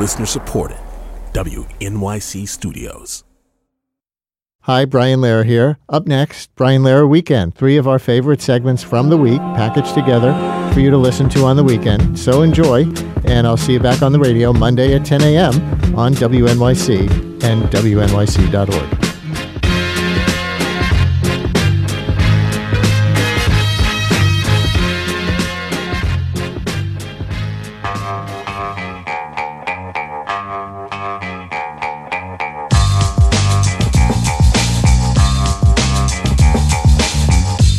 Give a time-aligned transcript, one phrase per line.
[0.00, 0.78] Listener supported.
[1.34, 3.22] WNYC Studios.
[4.60, 5.78] Hi, Brian Lehrer here.
[5.90, 7.54] Up next, Brian Lehrer Weekend.
[7.54, 10.32] Three of our favorite segments from the week packaged together
[10.72, 12.18] for you to listen to on the weekend.
[12.18, 12.84] So enjoy,
[13.24, 15.54] and I'll see you back on the radio Monday at 10 a.m.
[15.94, 19.09] on WNYC and WNYC.org.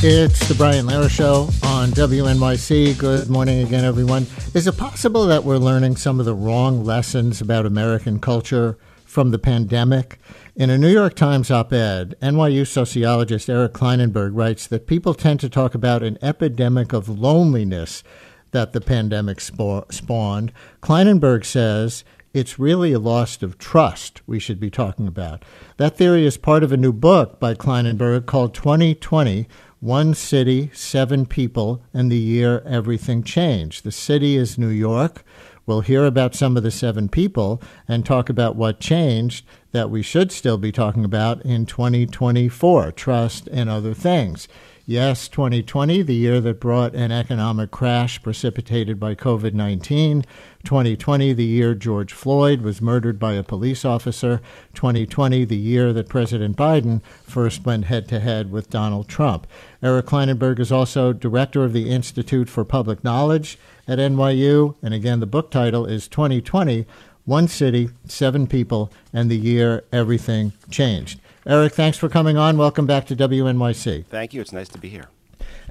[0.04, 2.98] It's the Brian Lehrer Show on WNYC.
[2.98, 4.26] Good morning again, everyone.
[4.56, 9.30] Is it possible that we're learning some of the wrong lessons about American culture from
[9.30, 10.18] the pandemic?
[10.56, 15.40] In a New York Times op ed, NYU sociologist Eric Klinenberg writes that people tend
[15.42, 18.04] to talk about an epidemic of loneliness
[18.50, 20.52] that the pandemic spawned.
[20.82, 25.46] Klinenberg says it's really a loss of trust we should be talking about.
[25.78, 29.48] That theory is part of a new book by Klinenberg called 2020
[29.82, 33.84] one city, seven people, and the year everything changed.
[33.84, 35.24] The city is New York.
[35.66, 40.04] We'll hear about some of the seven people and talk about what changed that we
[40.04, 44.48] should still be talking about in 2024 trust and other things.
[44.92, 50.26] Yes, 2020, the year that brought an economic crash precipitated by COVID 19.
[50.66, 54.42] 2020, the year George Floyd was murdered by a police officer.
[54.74, 59.48] 2020, the year that President Biden first went head to head with Donald Trump.
[59.82, 64.76] Eric Klinenberg is also director of the Institute for Public Knowledge at NYU.
[64.84, 66.86] And again, the book title is 2020
[67.24, 71.22] One City, Seven People, and the Year Everything Changed.
[71.46, 72.58] Eric, thanks for coming on.
[72.58, 74.06] Welcome back to WNYC.
[74.06, 74.42] Thank you.
[74.42, 75.10] It's nice to be here.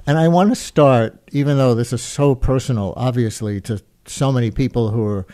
[0.05, 4.51] And I want to start, even though this is so personal, obviously, to so many
[4.51, 5.25] people who are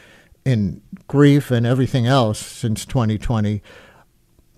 [0.46, 3.64] in grief and everything else since 2020.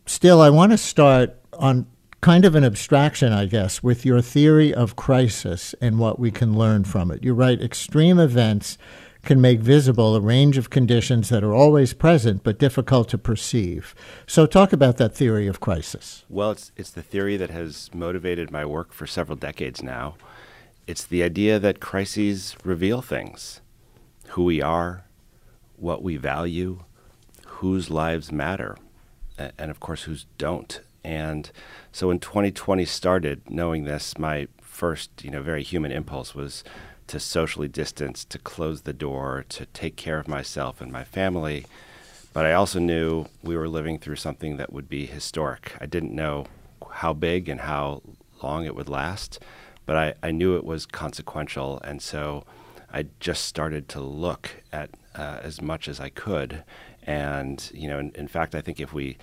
[0.05, 1.87] Still, I want to start on
[2.19, 6.57] kind of an abstraction, I guess, with your theory of crisis and what we can
[6.57, 7.23] learn from it.
[7.23, 8.77] You write extreme events
[9.23, 13.93] can make visible a range of conditions that are always present but difficult to perceive.
[14.25, 16.23] So, talk about that theory of crisis.
[16.29, 20.15] Well, it's, it's the theory that has motivated my work for several decades now.
[20.87, 23.61] It's the idea that crises reveal things
[24.29, 25.05] who we are,
[25.75, 26.83] what we value,
[27.45, 28.77] whose lives matter,
[29.37, 30.81] and of course, whose don't.
[31.03, 31.51] And
[31.91, 36.63] so, when 2020 started, knowing this, my first, you know, very human impulse was
[37.09, 41.65] to socially distance, to close the door, to take care of myself and my family.
[42.33, 45.73] But I also knew we were living through something that would be historic.
[45.81, 46.45] I didn't know
[46.91, 48.03] how big and how
[48.43, 49.39] long it would last,
[49.87, 51.81] but I, I knew it was consequential.
[51.83, 52.45] And so
[52.93, 56.63] I just started to look at uh, as much as I could.
[57.07, 59.17] And, you know, in, in fact, I think if we,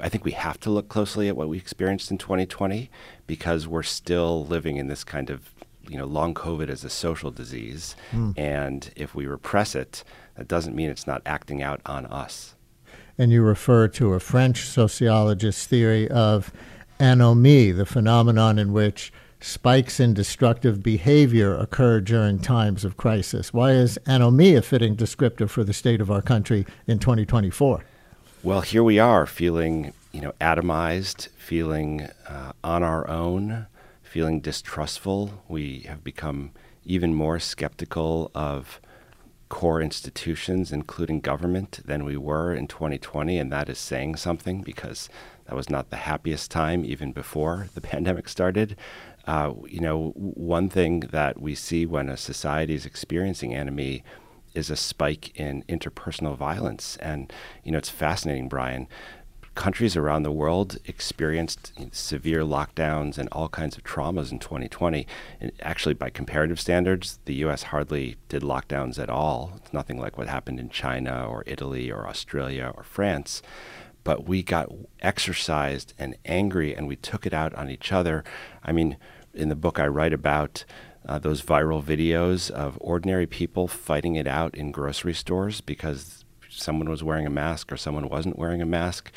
[0.00, 2.90] I think we have to look closely at what we experienced in 2020
[3.28, 5.54] because we're still living in this kind of
[5.88, 8.34] you know, long COVID is a social disease, mm.
[8.38, 10.04] and if we repress it,
[10.36, 12.54] that doesn't mean it's not acting out on us.
[13.16, 16.52] And you refer to a French sociologist's theory of
[17.00, 23.52] anomie, the phenomenon in which spikes in destructive behavior occur during times of crisis.
[23.52, 27.84] Why is anomie a fitting descriptor for the state of our country in 2024?
[28.42, 33.66] Well, here we are feeling, you know, atomized, feeling uh, on our own,
[34.08, 35.44] feeling distrustful.
[35.48, 36.52] We have become
[36.84, 38.80] even more skeptical of
[39.50, 43.38] core institutions, including government, than we were in 2020.
[43.38, 45.10] And that is saying something because
[45.44, 48.76] that was not the happiest time even before the pandemic started.
[49.26, 54.02] Uh, you know, one thing that we see when a society is experiencing anomie
[54.54, 56.96] is a spike in interpersonal violence.
[56.96, 57.30] And,
[57.62, 58.88] you know, it's fascinating, Brian
[59.58, 65.04] countries around the world experienced severe lockdowns and all kinds of traumas in 2020.
[65.40, 67.64] And actually, by comparative standards, the U.S.
[67.64, 69.54] hardly did lockdowns at all.
[69.56, 73.42] It's nothing like what happened in China or Italy or Australia or France.
[74.04, 78.22] But we got exercised and angry, and we took it out on each other.
[78.62, 78.96] I mean,
[79.34, 80.64] in the book, I write about
[81.04, 86.88] uh, those viral videos of ordinary people fighting it out in grocery stores because someone
[86.88, 89.12] was wearing a mask or someone wasn't wearing a mask.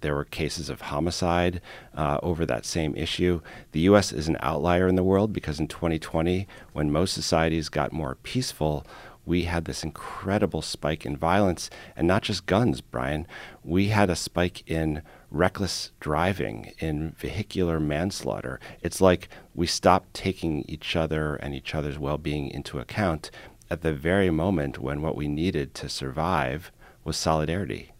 [0.00, 1.60] There were cases of homicide
[1.94, 3.40] uh, over that same issue.
[3.72, 4.12] The U.S.
[4.12, 8.86] is an outlier in the world because in 2020, when most societies got more peaceful,
[9.26, 13.26] we had this incredible spike in violence, and not just guns, Brian.
[13.62, 18.58] We had a spike in reckless driving, in vehicular manslaughter.
[18.82, 23.30] It's like we stopped taking each other and each other's well being into account
[23.70, 26.72] at the very moment when what we needed to survive
[27.04, 27.92] was solidarity.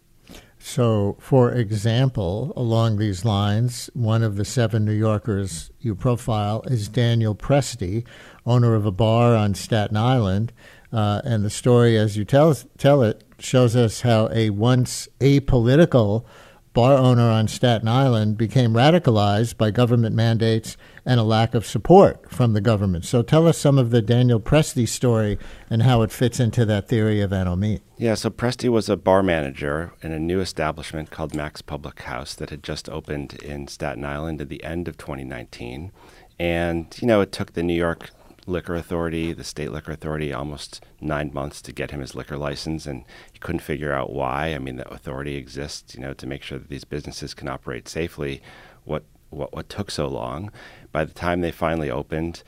[0.63, 6.87] So, for example, along these lines, one of the seven New Yorkers you profile is
[6.87, 8.05] Daniel Presti,
[8.45, 10.53] owner of a bar on Staten Island.
[10.93, 16.25] Uh, and the story, as you tell, tell it, shows us how a once apolitical
[16.73, 22.31] bar owner on Staten Island became radicalized by government mandates and a lack of support
[22.31, 23.05] from the government.
[23.05, 25.37] So tell us some of the Daniel Presti story
[25.69, 27.81] and how it fits into that theory of anomie.
[27.97, 32.33] Yeah, so Presti was a bar manager in a new establishment called Mac's Public House
[32.35, 35.91] that had just opened in Staten Island at the end of 2019.
[36.39, 38.09] And, you know, it took the New York
[38.45, 42.85] liquor authority, the state liquor authority, almost nine months to get him his liquor license,
[42.85, 44.53] and he couldn't figure out why.
[44.53, 47.87] I mean, the authority exists, you know, to make sure that these businesses can operate
[47.87, 48.41] safely.
[48.83, 50.51] What what what took so long?
[50.91, 52.43] By the time they finally opened,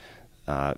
[0.47, 0.75] uh,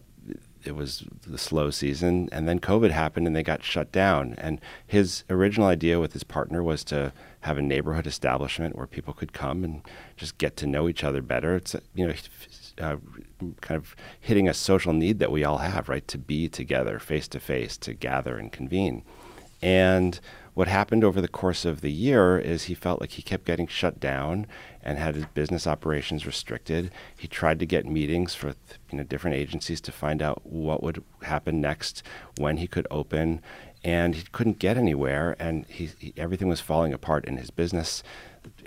[0.64, 4.36] it was the slow season, and then COVID happened, and they got shut down.
[4.38, 9.14] And his original idea with his partner was to have a neighborhood establishment where people
[9.14, 9.82] could come and
[10.18, 11.56] just get to know each other better.
[11.56, 12.14] It's you know
[12.80, 12.98] uh,
[13.62, 16.08] kind of hitting a social need that we all have, right?
[16.08, 19.04] To be together, face to face, to gather and convene.
[19.62, 20.20] And
[20.56, 23.68] what happened over the course of the year is he felt like he kept getting
[23.68, 24.48] shut down
[24.82, 26.92] and had his business operations restricted.
[27.18, 28.50] He tried to get meetings for
[28.90, 32.04] you know different agencies to find out what would happen next,
[32.38, 33.42] when he could open,
[33.84, 35.36] and he couldn't get anywhere.
[35.40, 38.02] And he, he everything was falling apart in his business.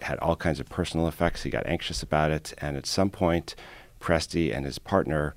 [0.03, 1.45] Had all kinds of personal effects.
[1.45, 3.55] He got anxious about it, and at some point,
[4.01, 5.35] Presti and his partner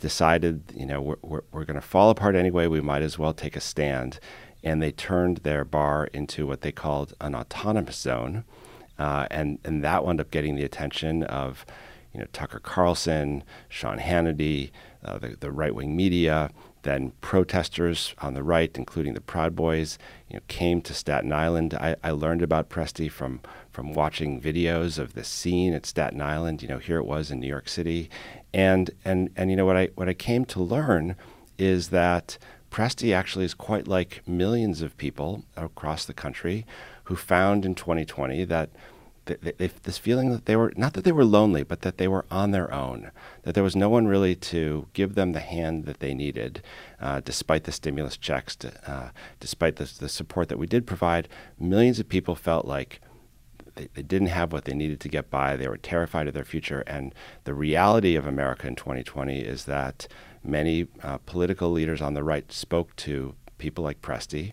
[0.00, 2.66] decided, you know, we're, we're, we're going to fall apart anyway.
[2.66, 4.18] We might as well take a stand.
[4.64, 8.44] And they turned their bar into what they called an autonomous zone.
[8.98, 11.64] Uh, and, and that wound up getting the attention of,
[12.12, 14.70] you know, Tucker Carlson, Sean Hannity,
[15.04, 16.50] uh, the, the right wing media,
[16.82, 19.98] then protesters on the right, including the Proud Boys,
[20.28, 21.74] you know, came to Staten Island.
[21.74, 23.40] I, I learned about Presti from
[23.72, 26.62] from watching videos of the scene at Staten Island.
[26.62, 28.10] You know, here it was in New York City,
[28.52, 31.16] and and and you know what I what I came to learn
[31.58, 32.38] is that
[32.70, 36.64] Presti actually is quite like millions of people across the country
[37.04, 38.70] who found in 2020 that
[39.26, 42.08] they, they, this feeling that they were not that they were lonely, but that they
[42.08, 43.10] were on their own.
[43.42, 46.62] That there was no one really to give them the hand that they needed,
[47.00, 51.28] uh, despite the stimulus checks, to, uh, despite the, the support that we did provide.
[51.58, 53.00] Millions of people felt like
[53.74, 55.56] they, they didn't have what they needed to get by.
[55.56, 56.82] They were terrified of their future.
[56.86, 57.14] And
[57.44, 60.06] the reality of America in 2020 is that
[60.44, 64.52] many uh, political leaders on the right spoke to people like Presti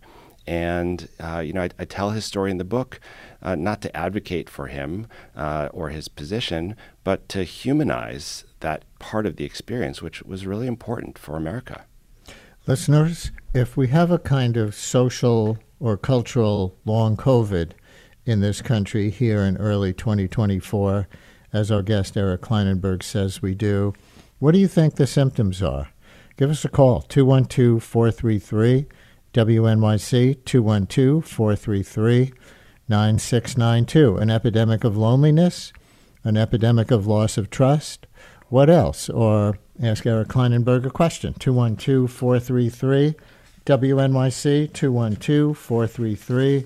[0.49, 2.99] and, uh, you know, I, I, tell his story in the book
[3.43, 5.05] uh, not to advocate for him
[5.35, 10.65] uh, or his position, but to humanize that part of the experience, which was really
[10.65, 11.85] important for America.
[12.65, 17.73] Listeners, if we have a kind of social or cultural long COVID
[18.25, 21.07] in this country here in early 2024,
[21.51, 23.93] as our guest Eric Klinenberg says we do,
[24.39, 25.89] what do you think the symptoms are?
[26.37, 28.85] Give us a call, 212 433
[29.33, 32.33] WNYC 212 433
[32.87, 34.17] 9692.
[34.17, 35.73] An epidemic of loneliness,
[36.23, 38.07] an epidemic of loss of trust.
[38.47, 39.09] What else?
[39.09, 43.15] Or ask Eric Klinenberg a question 212 433
[43.65, 46.65] WNYC 212 433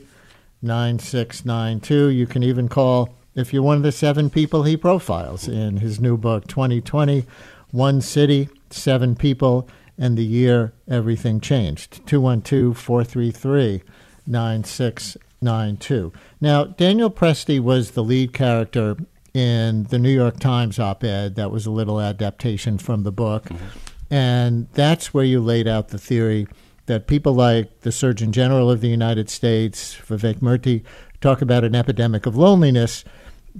[0.63, 2.09] 9692.
[2.09, 5.99] You can even call if you're one of the seven people he profiles in his
[5.99, 7.25] new book, 2020
[7.71, 9.67] One City, Seven People
[9.97, 12.05] and the year everything changed.
[12.07, 13.83] 212 433
[14.25, 16.13] 9692.
[16.39, 18.95] Now, Daniel Presti was the lead character
[19.33, 23.45] in the New York Times op ed that was a little adaptation from the book.
[23.45, 23.65] Mm-hmm.
[24.09, 26.47] And that's where you laid out the theory
[26.85, 30.83] that people like the Surgeon General of the United States, Vivek Murthy,
[31.21, 33.05] talk about an epidemic of loneliness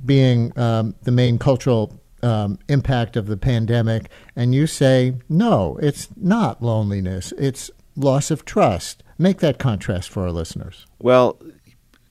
[0.06, 6.08] being um, the main cultural um, impact of the pandemic, and you say, no, it's
[6.18, 9.03] not loneliness, it's loss of trust.
[9.18, 10.88] Make that contrast for our listeners.
[11.00, 11.39] Well,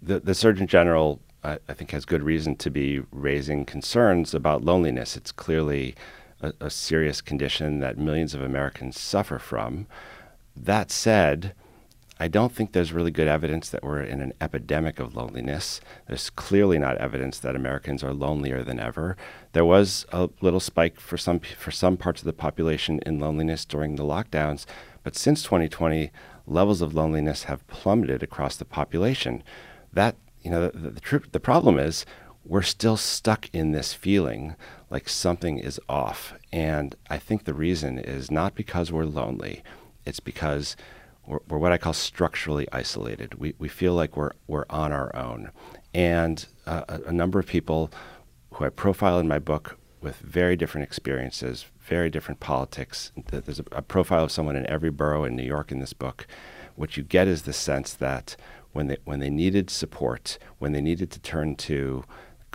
[0.00, 4.64] the, the Surgeon General, I, I think, has good reason to be raising concerns about
[4.64, 5.16] loneliness.
[5.16, 5.94] It's clearly
[6.40, 9.86] a, a serious condition that millions of Americans suffer from.
[10.56, 11.54] That said,
[12.22, 15.80] I don't think there's really good evidence that we're in an epidemic of loneliness.
[16.06, 19.16] There's clearly not evidence that Americans are lonelier than ever.
[19.54, 23.64] There was a little spike for some for some parts of the population in loneliness
[23.64, 24.66] during the lockdowns,
[25.02, 26.12] but since 2020,
[26.46, 29.42] levels of loneliness have plummeted across the population.
[29.92, 32.06] That you know the, the, the, the problem is
[32.44, 34.54] we're still stuck in this feeling
[34.90, 39.64] like something is off, and I think the reason is not because we're lonely.
[40.04, 40.76] It's because
[41.26, 43.34] we're, we're, what I call structurally isolated.
[43.34, 45.50] We, we feel like we're, we're on our own.
[45.94, 47.90] And uh, a, number of people
[48.52, 53.12] who I profile in my book with very different experiences, very different politics.
[53.28, 56.26] There's a, profile of someone in every borough in New York in this book.
[56.74, 58.36] What you get is the sense that
[58.72, 62.04] when they, when they needed support, when they needed to turn to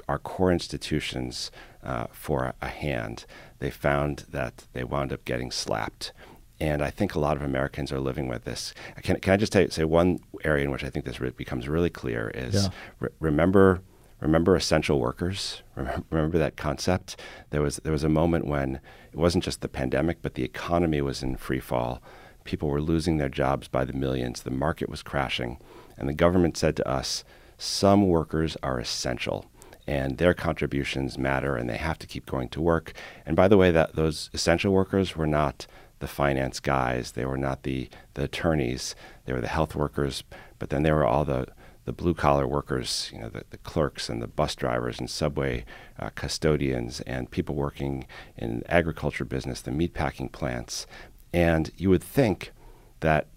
[0.10, 1.52] our core institutions
[1.84, 3.26] uh, for a hand,
[3.60, 6.12] they found that they wound up getting slapped.
[6.60, 8.74] And I think a lot of Americans are living with this.
[9.04, 11.90] Can, can I just say one area in which I think this re- becomes really
[11.90, 12.70] clear is yeah.
[13.00, 13.82] re- remember
[14.20, 15.62] remember essential workers.
[15.76, 17.20] Remember, remember, that concept.
[17.52, 18.80] There was there was a moment when
[19.12, 22.02] it wasn't just the pandemic, but the economy was in free fall.
[22.44, 24.42] People were losing their jobs by the millions.
[24.42, 25.60] The market was crashing,
[25.98, 27.24] and the government said to us,
[27.58, 29.46] "Some workers are essential."
[29.90, 32.92] and their contributions matter and they have to keep going to work.
[33.26, 35.66] And by the way, that those essential workers were not
[36.00, 40.24] the finance guys, they were not the, the attorneys, they were the health workers,
[40.60, 41.48] but then there were all the,
[41.86, 45.66] the blue collar workers, you know, the, the clerks and the bus drivers and subway
[46.00, 48.06] uh, custodians and people working
[48.38, 50.86] in agriculture business, the meatpacking plants.
[51.34, 52.52] And you would think
[53.00, 53.28] that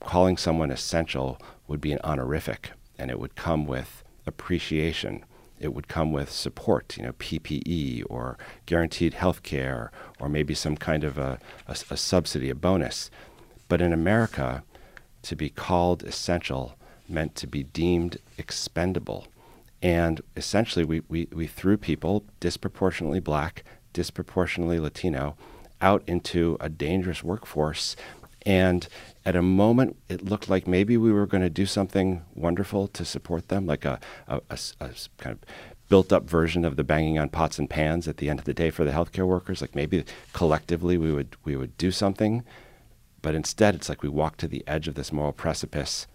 [0.00, 5.24] calling someone essential would be an honorific and it would come with appreciation
[5.60, 10.76] it would come with support, you know, PPE or guaranteed health care or maybe some
[10.76, 13.10] kind of a, a, a subsidy, a bonus.
[13.68, 14.62] But in America,
[15.22, 16.76] to be called essential
[17.08, 19.26] meant to be deemed expendable.
[19.82, 25.36] And essentially, we, we, we threw people, disproportionately black, disproportionately Latino,
[25.80, 27.94] out into a dangerous workforce.
[28.44, 28.88] And
[29.28, 33.04] at a moment, it looked like maybe we were going to do something wonderful to
[33.04, 35.38] support them, like a, a, a, a kind of
[35.90, 38.54] built up version of the banging on pots and pans at the end of the
[38.54, 39.60] day for the healthcare workers.
[39.60, 42.42] Like maybe collectively we would we would do something,
[43.20, 46.06] but instead it's like we walked to the edge of this moral precipice,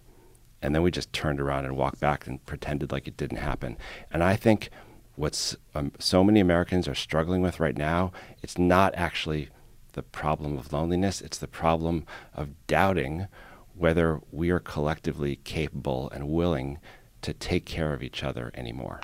[0.60, 3.78] and then we just turned around and walked back and pretended like it didn't happen.
[4.12, 4.72] And I think
[5.18, 9.50] what's um, so many Americans are struggling with right now, it's not actually
[9.94, 13.28] the problem of loneliness, it's the problem of doubting
[13.76, 16.80] whether we are collectively capable and willing
[17.22, 19.02] to take care of each other anymore.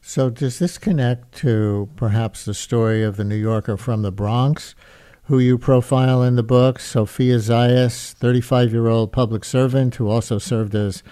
[0.00, 4.74] So, does this connect to perhaps the story of the New Yorker from the Bronx,
[5.24, 10.38] who you profile in the book, Sophia Zayas, 35 year old public servant who also
[10.38, 11.02] served as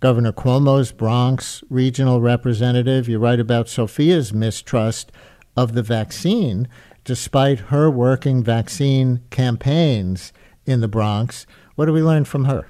[0.00, 3.08] Governor Cuomo's Bronx regional representative?
[3.08, 5.10] You write about Sophia's mistrust
[5.56, 6.68] of the vaccine
[7.06, 10.32] despite her working vaccine campaigns
[10.66, 11.46] in the Bronx.
[11.76, 12.66] What do we learn from her?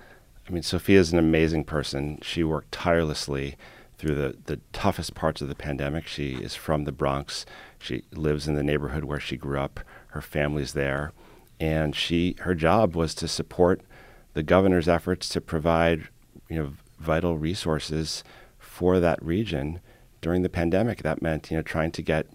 [0.46, 2.18] I mean, Sophia is an amazing person.
[2.20, 3.56] She worked tirelessly
[3.96, 6.06] through the, the toughest parts of the pandemic.
[6.06, 7.46] She is from the Bronx.
[7.78, 9.80] She lives in the neighborhood where she grew up.
[10.08, 11.12] Her family's there.
[11.58, 13.80] And she her job was to support
[14.34, 16.08] the governor's efforts to provide,
[16.50, 18.22] you know, vital resources
[18.58, 19.80] for that region
[20.20, 21.02] during the pandemic.
[21.02, 22.26] That meant, you know, trying to get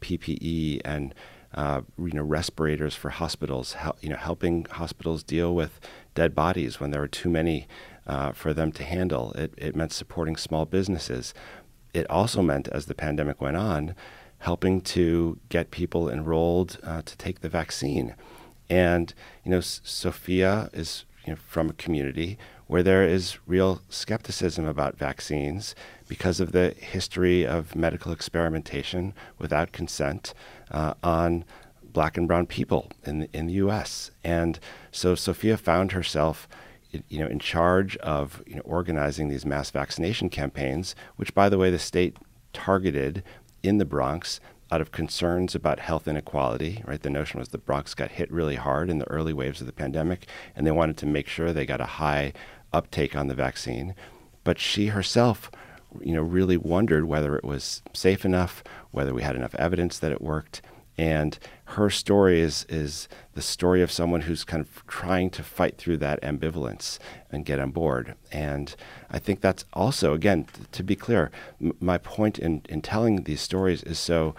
[0.00, 1.14] PPE and
[1.54, 5.80] uh, you know, respirators for hospitals, hel- you know, helping hospitals deal with
[6.14, 7.66] dead bodies when there are too many
[8.06, 9.32] uh, for them to handle.
[9.32, 11.34] It, it meant supporting small businesses.
[11.92, 13.94] It also meant, as the pandemic went on,
[14.38, 18.14] helping to get people enrolled uh, to take the vaccine.
[18.68, 19.12] And
[19.44, 24.64] you know, S- Sophia is you know, from a community where there is real skepticism
[24.64, 25.74] about vaccines
[26.06, 30.32] because of the history of medical experimentation without consent
[30.70, 31.44] uh, on
[31.82, 34.10] black and brown people in the, in the U.S.
[34.22, 34.58] And
[34.90, 36.48] so Sophia found herself,
[36.90, 41.58] you know, in charge of you know, organizing these mass vaccination campaigns, which, by the
[41.58, 42.16] way, the state
[42.52, 43.22] targeted
[43.62, 44.40] in the Bronx
[44.72, 47.02] out of concerns about health inequality, right?
[47.02, 49.72] The notion was the Bronx got hit really hard in the early waves of the
[49.72, 52.32] pandemic, and they wanted to make sure they got a high
[52.72, 53.94] uptake on the vaccine.
[54.44, 55.50] But she herself,
[56.00, 60.12] you know, really wondered whether it was safe enough, whether we had enough evidence that
[60.12, 60.62] it worked.
[60.98, 65.78] And her story is is the story of someone who's kind of trying to fight
[65.78, 66.98] through that ambivalence
[67.30, 68.16] and get on board.
[68.30, 68.74] And
[69.10, 71.30] I think that's also, again, to be clear,
[71.60, 74.34] m- my point in, in telling these stories is so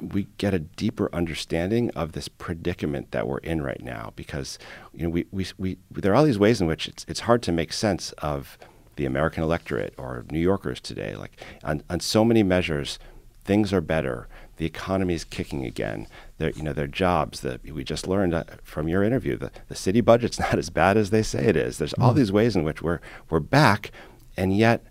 [0.00, 4.58] we get a deeper understanding of this predicament that we're in right now because
[4.94, 7.42] you know we, we, we there are all these ways in which it's it's hard
[7.42, 8.56] to make sense of
[8.98, 12.98] the American electorate or New Yorkers today like on, on so many measures
[13.44, 16.06] things are better the economy is kicking again
[16.38, 19.74] their you know their jobs that we just learned uh, from your interview the, the
[19.74, 22.16] city budget's not as bad as they say it is there's all mm.
[22.16, 23.00] these ways in which we're
[23.30, 23.90] we're back
[24.36, 24.84] and yet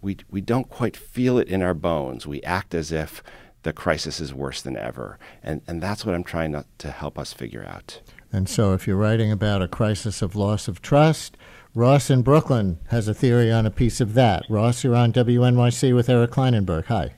[0.00, 3.22] we we don't quite feel it in our bones we act as if
[3.62, 5.18] the crisis is worse than ever.
[5.42, 8.00] And, and that's what I'm trying to, to help us figure out.
[8.30, 11.37] And so, if you're writing about a crisis of loss of trust,
[11.78, 14.42] Ross in Brooklyn has a theory on a piece of that.
[14.48, 16.86] Ross, you're on WNYC with Eric Klinenberg.
[16.86, 17.14] Hi.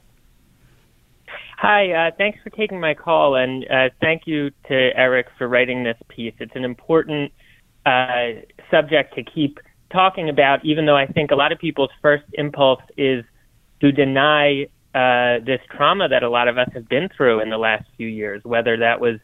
[1.57, 5.83] Hi, uh, thanks for taking my call, and uh, thank you to Eric for writing
[5.83, 6.35] this piece.
[6.41, 7.33] It's an important
[7.87, 12.25] uh, subject to keep talking about, even though I think a lot of people's first
[12.35, 13.25] impulse is
[13.81, 17.57] to deny uh, this trauma that a lot of us have been through in the
[17.57, 19.21] last few years, whether that was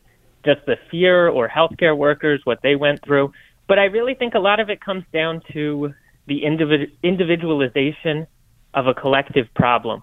[0.47, 3.33] just the fear or healthcare workers, what they went through.
[3.67, 5.95] But I really think a lot of it comes down to
[6.27, 8.27] the individ- individualization
[8.75, 10.03] of a collective problem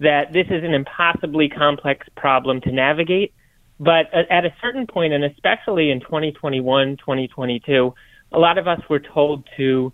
[0.00, 3.32] that this is an impossibly complex problem to navigate.
[3.78, 7.94] But at a certain point, and especially in 2021, 2022,
[8.32, 9.92] a lot of us were told to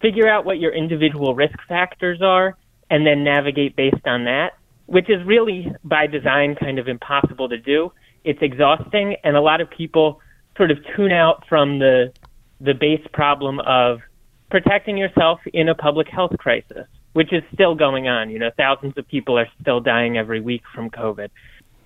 [0.00, 2.56] figure out what your individual risk factors are
[2.90, 4.54] and then navigate based on that,
[4.86, 7.92] which is really by design kind of impossible to do.
[8.24, 10.20] It's exhausting, and a lot of people
[10.56, 12.12] sort of tune out from the
[12.62, 13.98] the base problem of
[14.50, 18.30] protecting yourself in a public health crisis which is still going on.
[18.30, 21.28] You know, thousands of people are still dying every week from COVID.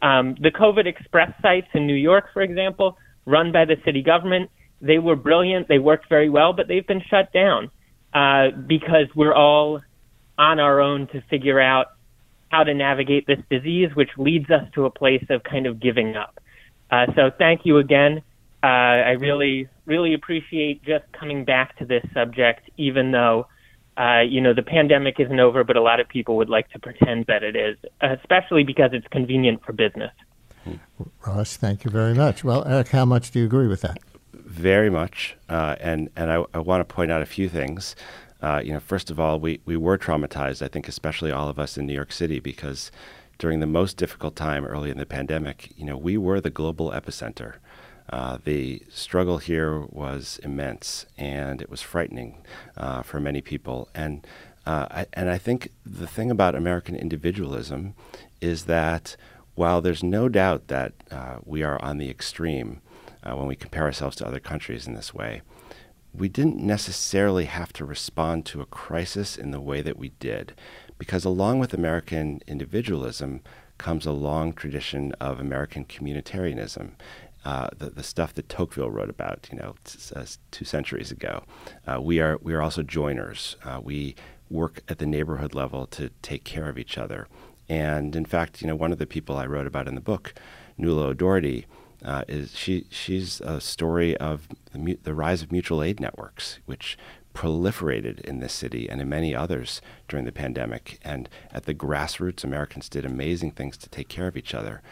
[0.03, 4.51] Um, the COVID Express sites in New York, for example, run by the city government,
[4.81, 5.69] they were brilliant.
[5.69, 7.71] They worked very well, but they've been shut down
[8.13, 9.81] uh, because we're all
[10.39, 11.87] on our own to figure out
[12.51, 16.15] how to navigate this disease, which leads us to a place of kind of giving
[16.15, 16.39] up.
[16.91, 18.23] Uh, so thank you again.
[18.63, 23.47] Uh, I really, really appreciate just coming back to this subject, even though
[23.99, 26.79] uh, you know, the pandemic isn't over, but a lot of people would like to
[26.79, 30.13] pretend that it is, especially because it's convenient for business.
[31.27, 32.45] Ross, thank you very much.
[32.45, 33.99] Well, Eric, how much do you agree with that?
[34.33, 37.97] Very much, uh, and and I, I want to point out a few things.
[38.43, 40.63] Uh, you know, first of all, we we were traumatized.
[40.63, 42.91] I think, especially all of us in New York City, because
[43.39, 46.91] during the most difficult time early in the pandemic, you know, we were the global
[46.91, 47.55] epicenter.
[48.09, 52.43] Uh, the struggle here was immense and it was frightening
[52.77, 53.89] uh, for many people.
[53.95, 54.27] And
[54.65, 57.95] uh, I, and I think the thing about American individualism
[58.41, 59.17] is that
[59.55, 62.81] while there's no doubt that uh, we are on the extreme
[63.23, 65.43] uh, when we compare ourselves to other countries in this way,
[66.15, 70.55] we didn't necessarily have to respond to a crisis in the way that we did,
[70.99, 73.41] because along with American individualism
[73.79, 76.93] comes a long tradition of American communitarianism.
[77.47, 79.77] Uh, the, the stuff that Tocqueville wrote about, you know,
[80.17, 81.45] uh, two centuries ago.
[81.87, 83.57] Uh, we are we are also joiners.
[83.63, 84.17] Uh, we
[84.51, 87.29] work at the neighborhood level to take care of each other.
[87.69, 90.35] And in fact, you know, one of the people I wrote about in the book,
[90.77, 91.67] Nuala O'Doherty,
[92.05, 96.99] uh, is she she's a story of the, the rise of mutual aid networks, which
[97.33, 100.99] proliferated in this city and in many others during the pandemic.
[101.05, 104.83] And at the grassroots, Americans did amazing things to take care of each other.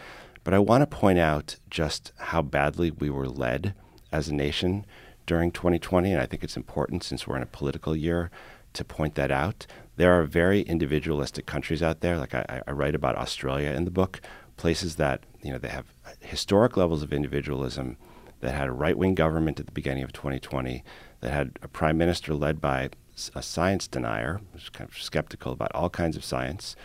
[0.45, 3.75] But I want to point out just how badly we were led
[4.13, 4.85] as a nation
[5.27, 6.13] during 2020.
[6.13, 8.31] And I think it's important since we're in a political year
[8.75, 9.67] to point that out.
[9.97, 12.19] There are very individualistic countries out there.
[12.19, 14.21] Like I, I write about Australia in the book,
[14.57, 15.87] places that, you know, they have
[16.21, 17.97] historic levels of individualism
[18.41, 20.85] that had a right wing government at the beginning of 2020,
[21.21, 22.91] that had a prime minister led by
[23.35, 26.77] a science denier, who's kind of skeptical about all kinds of science,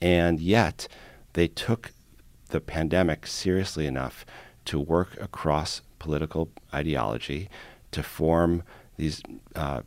[0.00, 0.88] and yet
[1.34, 1.90] they took
[2.52, 4.24] the pandemic seriously enough
[4.66, 7.48] to work across political ideology
[7.90, 8.62] to form
[8.96, 9.22] these
[9.56, 9.82] uh,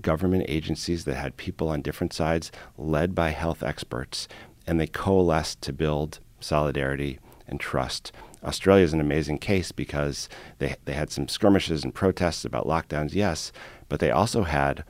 [0.00, 4.28] government agencies that had people on different sides led by health experts,
[4.66, 8.12] and they coalesced to build solidarity and trust.
[8.44, 13.14] Australia is an amazing case because they, they had some skirmishes and protests about lockdowns,
[13.14, 13.52] yes,
[13.88, 14.84] but they also had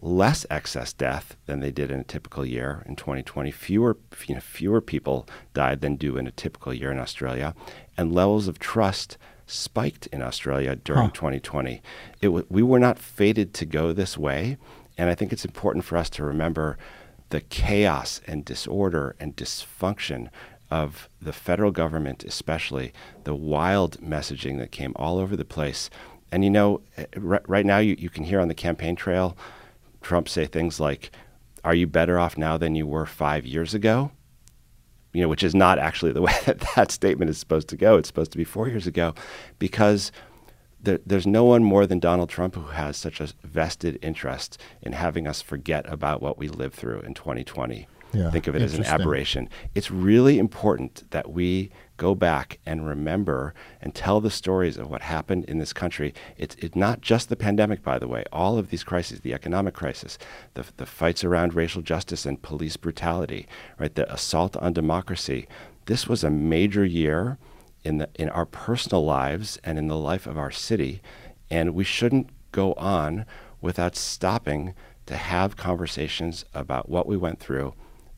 [0.00, 3.50] less excess death than they did in a typical year in 2020.
[3.50, 7.54] Fewer, you know, fewer people died than do in a typical year in Australia,
[7.96, 11.10] and levels of trust spiked in Australia during huh.
[11.14, 11.82] 2020.
[12.20, 14.58] It w- we were not fated to go this way,
[14.98, 16.76] and I think it's important for us to remember
[17.30, 20.28] the chaos and disorder and dysfunction
[20.70, 22.92] of the federal government, especially
[23.24, 25.90] the wild messaging that came all over the place.
[26.32, 29.36] And you know, eh, right now you, you can hear on the campaign trail
[30.06, 31.10] Trump say things like,
[31.64, 34.12] Are you better off now than you were five years ago?
[35.12, 37.96] You know, which is not actually the way that that statement is supposed to go.
[37.96, 39.14] It's supposed to be four years ago
[39.58, 40.12] because
[40.80, 44.92] there, there's no one more than Donald Trump who has such a vested interest in
[44.92, 47.88] having us forget about what we lived through in 2020.
[48.16, 49.48] Yeah, Think of it as an aberration.
[49.74, 55.02] It's really important that we go back and remember and tell the stories of what
[55.02, 56.12] happened in this country.
[56.36, 58.24] It's, it's not just the pandemic, by the way.
[58.32, 60.18] All of these crises, the economic crisis,
[60.54, 63.46] the, the fights around racial justice and police brutality,
[63.78, 65.46] right, the assault on democracy.
[65.86, 67.38] This was a major year
[67.84, 71.00] in, the, in our personal lives and in the life of our city,
[71.50, 73.24] and we shouldn't go on
[73.60, 74.74] without stopping
[75.06, 77.74] to have conversations about what we went through,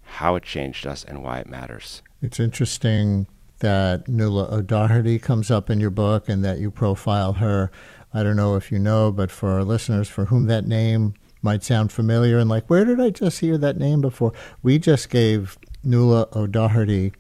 [0.09, 2.03] how it changed us, and why it matters.
[2.21, 3.27] It's interesting
[3.61, 7.71] that Nuala O'Doherty comes up in your book and that you profile her.
[8.15, 11.63] I don't know if you know, but for our listeners for whom that name might
[11.63, 14.33] sound familiar and like, where did I just hear that name before?
[14.63, 17.13] We just gave Nuala O'Doherty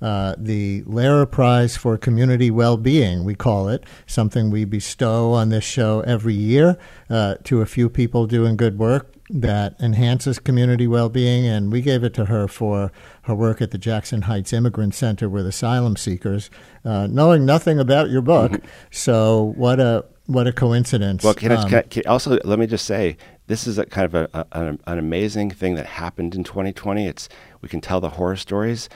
[0.00, 5.64] uh, the Lehrer Prize for Community Well-Being, we call it, something we bestow on this
[5.64, 6.78] show every year
[7.08, 12.04] uh, to a few people doing good work that enhances community well-being, and we gave
[12.04, 16.50] it to her for her work at the Jackson Heights Immigrant Center with asylum seekers,
[16.84, 18.52] uh, knowing nothing about your book.
[18.52, 18.66] Mm-hmm.
[18.90, 21.22] So what a what a coincidence!
[21.22, 24.06] Well, can, um, I, can I, also let me just say this is a kind
[24.06, 27.06] of a, a, an, an amazing thing that happened in 2020.
[27.06, 27.28] It's
[27.62, 28.88] we can tell the horror stories,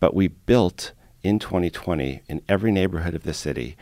[0.00, 3.76] but we built in 2020 in every neighborhood of the city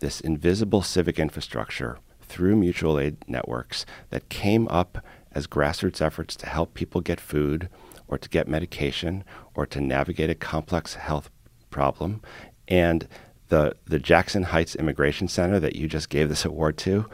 [0.00, 4.98] this invisible civic infrastructure through mutual aid networks that came up
[5.30, 7.68] as grassroots efforts to help people get food
[8.08, 11.30] or to get medication or to navigate a complex health
[11.70, 12.20] problem.
[12.68, 13.06] And
[13.48, 17.08] the, the Jackson Heights Immigration Center that you just gave this award to th-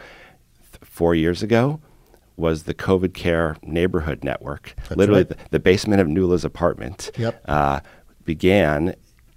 [0.83, 1.81] four years ago
[2.37, 4.75] was the COVID Care Neighborhood Network.
[4.77, 5.29] That's Literally, right.
[5.31, 7.43] the, the, basement of Nuala's apartment yep.
[7.49, 7.81] uh,
[8.29, 8.95] began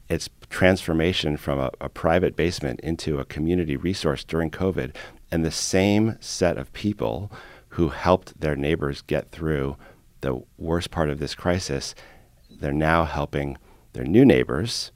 [0.10, 4.94] its transformation from a, a, private basement into a community resource during COVID.
[5.32, 7.32] And the same set of people
[7.70, 9.78] who helped their neighbors get through
[10.20, 11.96] the worst part of this crisis,
[12.50, 13.58] they're now helping
[13.94, 14.92] their new neighbors,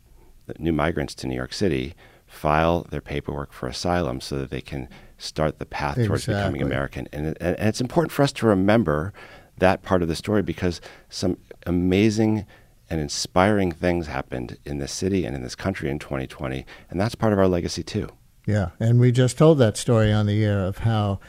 [0.45, 1.95] the new migrants to New York City,
[2.27, 6.07] file their paperwork for asylum so that they can start the path exactly.
[6.07, 7.07] towards becoming American.
[7.13, 9.13] And, and, and it's important for us to remember
[9.57, 12.45] that part of the story because some amazing
[12.89, 17.15] and inspiring things happened in this city and in this country in 2020, and that's
[17.15, 18.09] part of our legacy too.
[18.45, 21.19] Yeah, and we just told that story on the air of how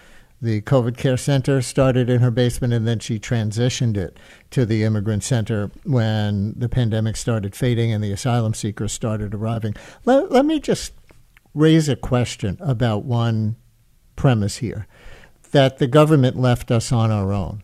[0.40, 4.18] the COVID care center started in her basement and then she transitioned it
[4.50, 9.74] to the immigrant center when the pandemic started fading and the asylum seekers started arriving.
[10.04, 10.92] Let, let me just
[11.54, 13.56] raise a question about one
[14.14, 14.86] premise here
[15.52, 17.62] that the government left us on our own.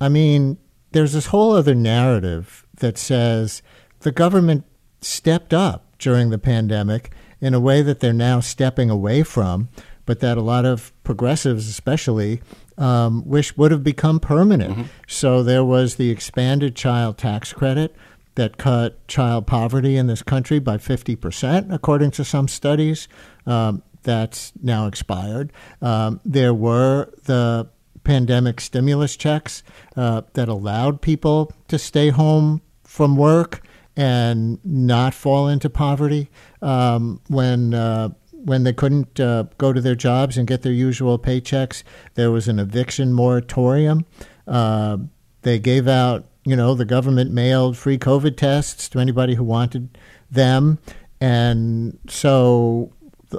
[0.00, 0.58] I mean,
[0.90, 3.62] there's this whole other narrative that says
[4.00, 4.64] the government
[5.00, 7.10] stepped up during the pandemic
[7.40, 9.68] in a way that they're now stepping away from
[10.08, 12.40] but that a lot of progressives, especially,
[12.78, 14.72] um, wish would have become permanent.
[14.72, 14.82] Mm-hmm.
[15.06, 17.94] So there was the expanded child tax credit
[18.36, 23.06] that cut child poverty in this country by 50%, according to some studies.
[23.44, 25.52] Um, that's now expired.
[25.82, 27.68] Um, there were the
[28.02, 29.62] pandemic stimulus checks
[29.94, 33.60] uh, that allowed people to stay home from work
[33.96, 36.30] and not fall into poverty
[36.62, 41.18] um, when uh, when they couldn't uh, go to their jobs and get their usual
[41.18, 41.82] paychecks,
[42.14, 44.06] there was an eviction moratorium.
[44.46, 44.96] Uh,
[45.42, 49.98] they gave out, you know, the government mailed free COVID tests to anybody who wanted
[50.30, 50.78] them.
[51.20, 52.92] And so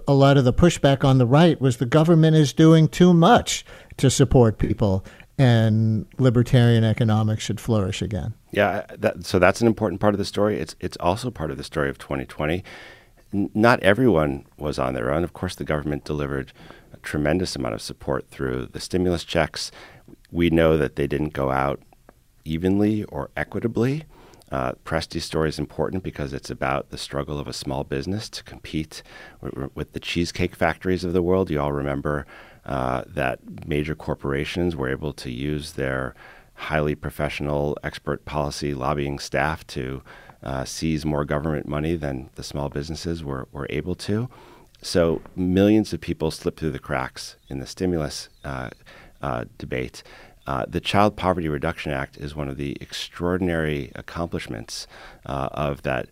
[0.07, 3.65] a lot of the pushback on the right was the government is doing too much
[3.97, 5.03] to support people
[5.39, 8.34] and libertarian economics should flourish again.
[8.52, 10.60] Yeah, that, so that's an important part of the story.
[10.60, 12.63] It's it's also part of the story of 2020
[13.32, 15.23] not everyone was on their own.
[15.23, 16.52] Of course, the government delivered
[16.93, 19.71] a tremendous amount of support through the stimulus checks.
[20.32, 21.82] We know that they didn't go out
[22.43, 24.06] evenly or equitably.
[24.51, 28.43] Uh, Presti's story is important because it's about the struggle of a small business to
[28.43, 29.03] compete
[29.41, 31.49] with, with the cheesecake factories of the world.
[31.49, 32.25] You all remember
[32.65, 36.15] uh, that major corporations were able to use their
[36.53, 40.01] highly professional expert policy lobbying staff to
[40.43, 44.29] uh, seize more government money than the small businesses were, were able to.
[44.81, 48.69] So millions of people slipped through the cracks in the stimulus uh,
[49.21, 50.03] uh, debate.
[50.49, 54.88] Uh, the Child Poverty Reduction Act is one of the extraordinary accomplishments
[55.27, 56.09] uh, of that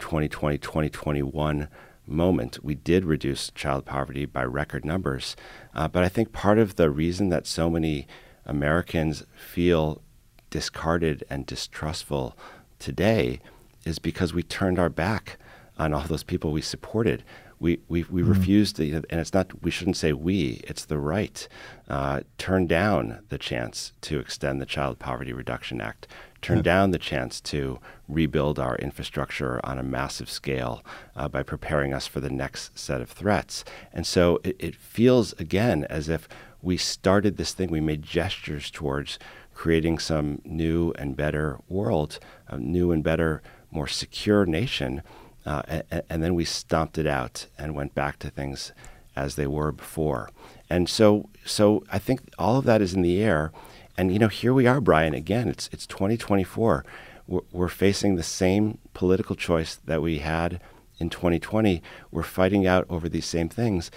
[0.00, 1.68] 2020 uh, 2021
[2.04, 2.58] moment.
[2.64, 5.36] We did reduce child poverty by record numbers.
[5.72, 8.08] but I think part of the reason that so many
[8.44, 10.02] Americans feel
[10.50, 12.36] discarded and distrustful
[12.80, 13.38] today
[13.84, 15.38] is because we turned our back
[15.78, 17.22] on all those people we supported.
[17.60, 18.30] We, we, we mm-hmm.
[18.30, 21.48] refused, to, and it's not, we shouldn't say we, it's the right,
[21.88, 26.06] uh, turn down the chance to extend the Child Poverty Reduction Act,
[26.40, 26.62] turn yeah.
[26.62, 30.84] down the chance to rebuild our infrastructure on a massive scale
[31.16, 33.64] uh, by preparing us for the next set of threats.
[33.92, 36.28] And so it, it feels, again, as if
[36.62, 39.18] we started this thing, we made gestures towards
[39.52, 43.42] creating some new and better world, a new and better,
[43.72, 45.02] more secure nation.
[45.48, 48.70] Uh, and, and, then we stomped it out and went back to things
[49.16, 50.28] as they were before.
[50.68, 53.50] And so, so I think all of that is in the air.
[53.96, 55.14] And you know, here we are, Brian.
[55.14, 56.84] Again, it's it's 2024.
[57.26, 60.60] We're, we're facing the same political choice that we had
[60.98, 61.82] in 2020.
[62.10, 63.90] We're fighting out over these same things.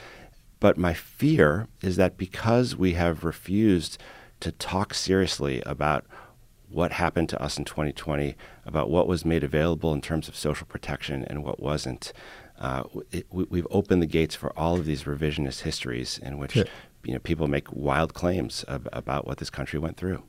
[0.62, 3.98] But my fear is that because we have refused
[4.40, 6.06] to talk seriously about
[6.72, 10.68] what happened to us in 2020, about what was made available in terms of social
[10.68, 12.14] protection and what wasn't,
[12.60, 16.56] uh, it, we, have opened the gates for all of these revisionist histories in which
[16.56, 16.64] yeah.
[17.04, 20.24] you know people make wild claims of, about what this country went through.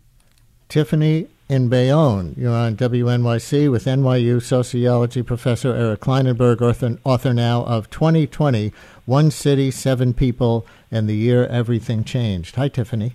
[0.69, 7.63] Tiffany in Bayonne, you're on WNYC with NYU sociology professor Eric Klinenberg, author, author now
[7.65, 8.73] of 2020,
[9.05, 12.57] One City, Seven People, and the Year Everything Changed.
[12.57, 13.13] Hi, Tiffany.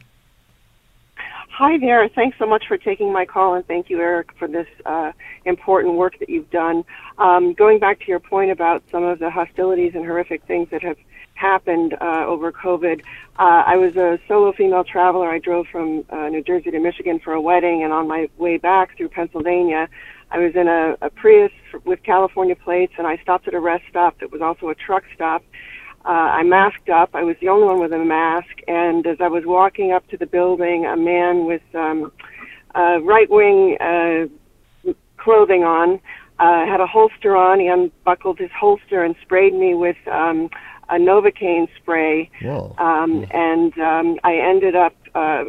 [1.58, 2.08] Hi there.
[2.08, 5.12] Thanks so much for taking my call, and thank you, Eric, for this uh,
[5.44, 6.86] important work that you've done.
[7.18, 10.84] Um, going back to your point about some of the hostilities and horrific things that
[10.84, 10.98] have
[11.34, 13.02] happened uh, over COVID,
[13.40, 15.32] uh, I was a solo female traveler.
[15.32, 18.58] I drove from uh, New Jersey to Michigan for a wedding, and on my way
[18.58, 19.90] back through Pennsylvania,
[20.30, 21.52] I was in a, a Prius
[21.86, 25.06] with California plates, and I stopped at a rest stop that was also a truck
[25.16, 25.44] stop
[26.08, 27.10] uh, I masked up.
[27.14, 28.62] I was the only one with a mask.
[28.68, 32.12] And as I was walking up to the building, a man with um,
[32.76, 34.28] uh, right wing uh,
[35.18, 36.00] clothing on
[36.40, 37.60] uh, had a holster on.
[37.60, 40.50] He unbuckled his holster and sprayed me with um,
[40.88, 42.30] a Novocaine spray.
[42.42, 42.74] Whoa.
[42.78, 44.96] Um, and um, I ended up.
[45.14, 45.44] Uh,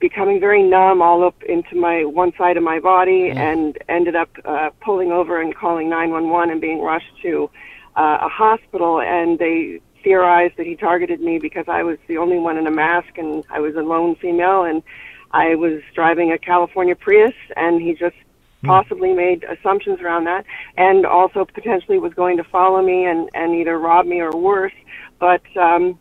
[0.00, 3.36] becoming very numb all up into my one side of my body mm.
[3.36, 7.50] and ended up uh, pulling over and calling 911 and being rushed to
[7.96, 12.38] uh, a hospital, and they theorized that he targeted me because I was the only
[12.38, 14.82] one in a mask and I was a lone female, and
[15.32, 18.16] I was driving a California Prius, and he just
[18.60, 18.66] hmm.
[18.66, 20.44] possibly made assumptions around that,
[20.76, 24.72] and also potentially was going to follow me and and either rob me or worse.
[25.18, 25.98] But um,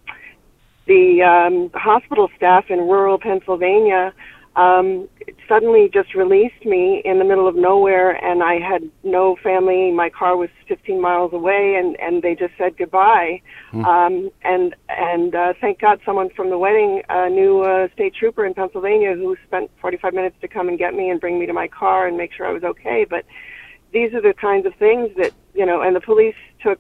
[0.86, 4.14] the um, hospital staff in rural Pennsylvania
[4.56, 5.08] um,
[5.50, 9.92] suddenly just released me in the middle of nowhere, and I had no family.
[9.92, 13.42] My car was 15 miles away, and and they just said goodbye.
[13.74, 13.86] Mm.
[13.86, 18.46] Um, and and uh, thank God, someone from the wedding uh, knew a state trooper
[18.46, 21.54] in Pennsylvania who spent 45 minutes to come and get me and bring me to
[21.54, 23.06] my car and make sure I was okay.
[23.10, 23.26] But
[23.92, 25.82] these are the kinds of things that you know.
[25.82, 26.80] And the police took.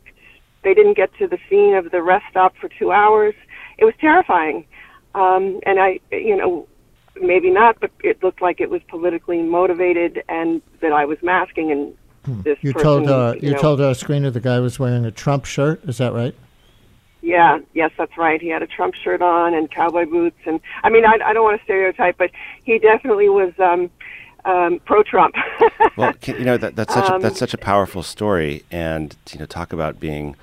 [0.63, 3.34] They didn't get to the scene of the rest stop for two hours.
[3.77, 4.65] It was terrifying.
[5.15, 6.67] Um, and I, you know,
[7.21, 11.71] maybe not, but it looked like it was politically motivated and that I was masking
[11.71, 12.41] and hmm.
[12.41, 15.05] this you person, told uh, you, you know, told our screener the guy was wearing
[15.05, 15.84] a Trump shirt.
[15.86, 16.36] Is that right?
[17.21, 18.41] Yeah, yes, that's right.
[18.41, 21.43] He had a Trump shirt on and cowboy boots, and I mean, I, I don't
[21.43, 22.32] want to stereotype, but
[22.63, 23.89] he definitely was um,
[24.45, 25.36] um, pro-Trump.
[25.97, 29.39] well, you know that, that's such a, that's um, such a powerful story, and you
[29.39, 30.38] know, talk about being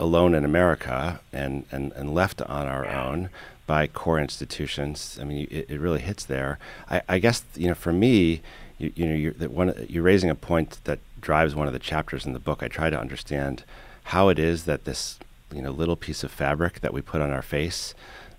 [0.00, 3.28] alone in America and, and, and left on our own
[3.70, 5.16] by core institutions.
[5.20, 6.58] I mean, it, it really hits there.
[6.90, 8.40] I, I, guess you know, for me,
[8.78, 12.26] you, you know, you're, one, you're raising a point that drives one of the chapters
[12.26, 12.64] in the book.
[12.64, 13.62] I try to understand
[14.02, 15.20] how it is that this
[15.54, 17.94] you know little piece of fabric that we put on our face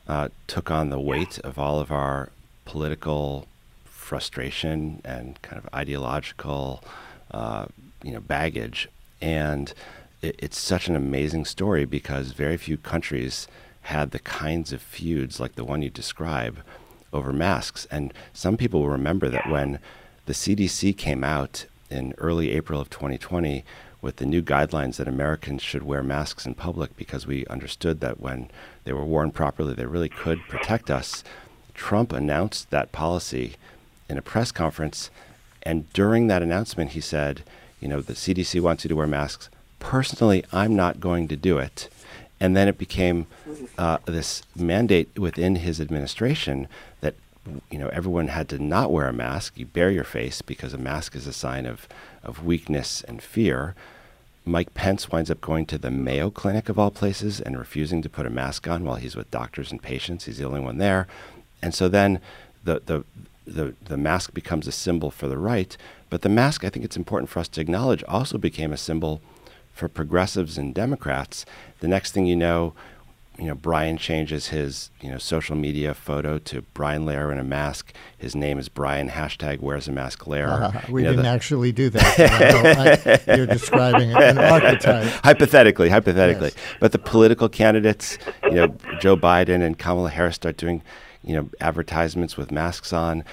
[0.09, 2.27] uh, took on the weight of all of our
[2.65, 3.47] political
[3.85, 6.83] frustration and kind of ideological
[7.31, 7.67] uh,
[8.03, 8.89] you know baggage
[9.21, 9.73] and
[10.21, 13.47] it, it's such an amazing story because very few countries
[13.83, 16.59] had the kinds of feuds like the one you describe
[17.13, 17.87] over masks.
[17.91, 19.79] And some people will remember that when
[20.25, 23.63] the CDC came out in early April of 2020
[24.01, 28.19] with the new guidelines that Americans should wear masks in public because we understood that
[28.19, 28.49] when
[28.83, 31.23] they were worn properly, they really could protect us.
[31.73, 33.55] Trump announced that policy
[34.09, 35.09] in a press conference.
[35.63, 37.43] And during that announcement, he said,
[37.79, 39.49] you know, the CDC wants you to wear masks.
[39.79, 41.89] Personally, I'm not going to do it.
[42.41, 43.27] And then it became
[43.77, 46.67] uh, this mandate within his administration
[46.99, 47.15] that
[47.69, 49.57] you know everyone had to not wear a mask.
[49.57, 51.87] You bare your face because a mask is a sign of
[52.23, 53.75] of weakness and fear.
[54.43, 58.09] Mike Pence winds up going to the Mayo Clinic of all places and refusing to
[58.09, 60.25] put a mask on while he's with doctors and patients.
[60.25, 61.07] He's the only one there,
[61.61, 62.19] and so then
[62.63, 63.05] the the
[63.45, 65.75] the, the mask becomes a symbol for the right.
[66.09, 69.21] But the mask, I think it's important for us to acknowledge, also became a symbol
[69.81, 71.43] for progressives and Democrats.
[71.79, 72.75] The next thing you know,
[73.39, 77.43] you know, Brian changes his, you know, social media photo to Brian Lehrer in a
[77.43, 77.91] mask.
[78.15, 80.75] His name is Brian hashtag wears a mask Lehrer.
[80.75, 83.25] Uh, we you know, didn't the, actually do that.
[83.27, 85.07] I, you're describing an archetype.
[85.23, 86.49] Hypothetically, hypothetically.
[86.49, 86.75] Yes.
[86.79, 90.83] But the political candidates, you know, Joe Biden and Kamala Harris start doing,
[91.23, 93.23] you know, advertisements with masks on.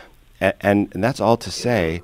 [0.41, 2.01] And, and, and that's all to say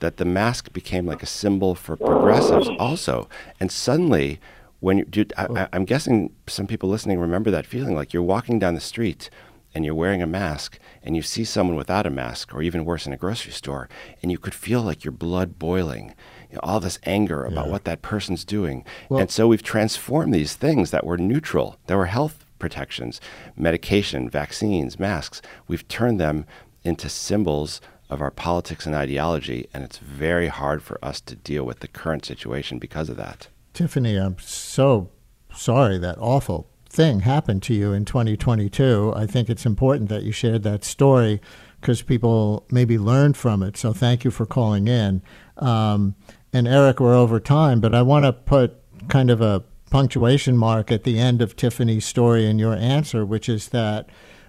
[0.00, 2.76] that the mask became like a symbol for progressives oh.
[2.78, 3.28] also.
[3.60, 4.40] And suddenly
[4.80, 5.56] when you, dude, oh.
[5.56, 9.30] I, I'm guessing some people listening remember that feeling like you're walking down the street
[9.74, 13.06] and you're wearing a mask and you see someone without a mask, or even worse
[13.06, 13.88] in a grocery store,
[14.22, 16.14] and you could feel like your blood boiling,
[16.50, 17.72] you know, all this anger about Yeah.
[17.72, 18.84] what that person's doing.
[19.08, 23.20] Well- and so we've transformed these things that were neutral, that were health protections,
[23.56, 25.40] medication, vaccines, masks.
[25.68, 26.44] We've turned them
[26.82, 27.80] into symbols
[28.10, 31.88] of our politics and ideology, and it's very hard for us to deal with the
[31.88, 33.48] current situation because of that.
[33.74, 35.10] Tiffany, I'm so
[35.54, 39.12] sorry that awful thing happened to you in 2022.
[39.14, 41.40] I think it's important that you shared that story
[41.80, 43.76] because people maybe learned from it.
[43.76, 45.22] So thank you for calling in.
[45.58, 46.16] Um,
[46.52, 48.76] and Eric, we're over time, but I want to put
[49.08, 53.48] kind of a punctuation mark at the end of Tiffany's story and your answer, which
[53.48, 54.08] is that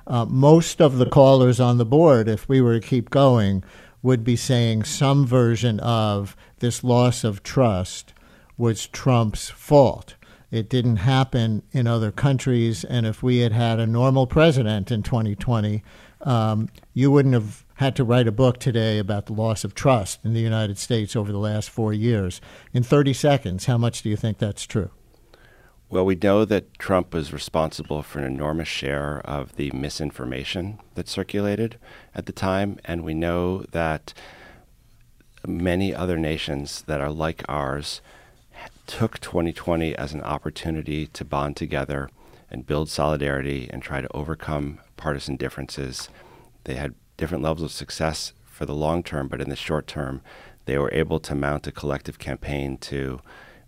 [0.10, 3.64] uh, most of the callers on the board, if we were to keep going,
[4.02, 8.14] would be saying some version of this loss of trust
[8.58, 10.16] was Trump's fault.
[10.52, 15.04] It didn't happen in other countries, and if we had had a normal president in
[15.04, 15.84] 2020,
[16.22, 20.26] um, you wouldn't have had to write a book today about the loss of trust
[20.26, 22.42] in the United States over the last four years.
[22.74, 24.90] In 30 seconds, how much do you think that's true?
[25.92, 31.08] Well, we know that Trump was responsible for an enormous share of the misinformation that
[31.08, 31.80] circulated
[32.14, 34.14] at the time, and we know that
[35.48, 38.02] many other nations that are like ours
[38.86, 42.12] took 2020 as an opportunity to bond together
[42.52, 46.08] and build solidarity and try to overcome partisan differences.
[46.66, 50.22] They had different levels of success for the long term, but in the short term,
[50.66, 53.22] they were able to mount a collective campaign to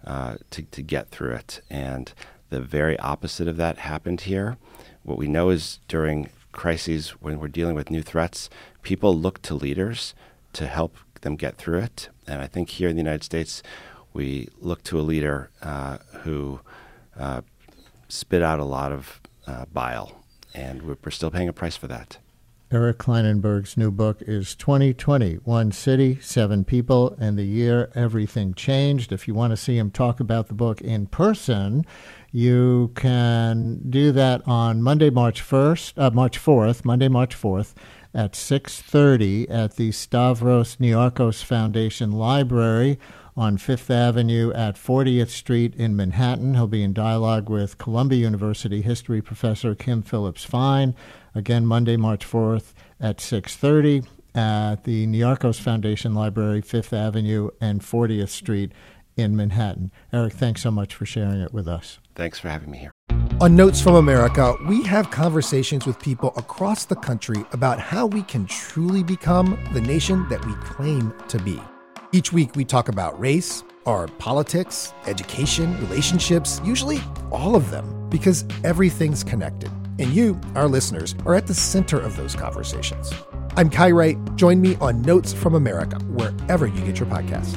[0.05, 1.61] uh, to, to get through it.
[1.69, 2.11] And
[2.49, 4.57] the very opposite of that happened here.
[5.03, 8.49] What we know is during crises, when we're dealing with new threats,
[8.81, 10.13] people look to leaders
[10.53, 12.09] to help them get through it.
[12.27, 13.63] And I think here in the United States,
[14.13, 16.59] we look to a leader uh, who
[17.17, 17.41] uh,
[18.09, 21.87] spit out a lot of uh, bile, and we're, we're still paying a price for
[21.87, 22.17] that.
[22.73, 29.11] Eric Klinenberg's new book is 2020 One City, Seven People, and the Year Everything Changed.
[29.11, 31.85] If you want to see him talk about the book in person,
[32.31, 37.73] you can do that on Monday, March 1st, uh, March 4th, Monday, March 4th
[38.13, 42.97] at 6.30 at the Stavros Niarchos Foundation Library
[43.35, 46.53] on Fifth Avenue at 40th Street in Manhattan.
[46.53, 50.95] He'll be in dialogue with Columbia University history professor Kim Phillips-Fein.
[51.33, 58.29] Again, Monday, March 4th at 6.30 at the Niarchos Foundation Library, Fifth Avenue and 40th
[58.29, 58.71] Street
[59.17, 59.91] in Manhattan.
[60.11, 61.99] Eric, thanks so much for sharing it with us.
[62.15, 62.91] Thanks for having me here.
[63.39, 68.23] On Notes from America, we have conversations with people across the country about how we
[68.23, 71.59] can truly become the nation that we claim to be.
[72.11, 78.45] Each week, we talk about race, our politics, education, relationships, usually all of them, because
[78.63, 79.71] everything's connected.
[80.01, 83.13] And you, our listeners, are at the center of those conversations.
[83.55, 84.17] I'm Kai Wright.
[84.35, 87.55] Join me on Notes from America, wherever you get your podcasts.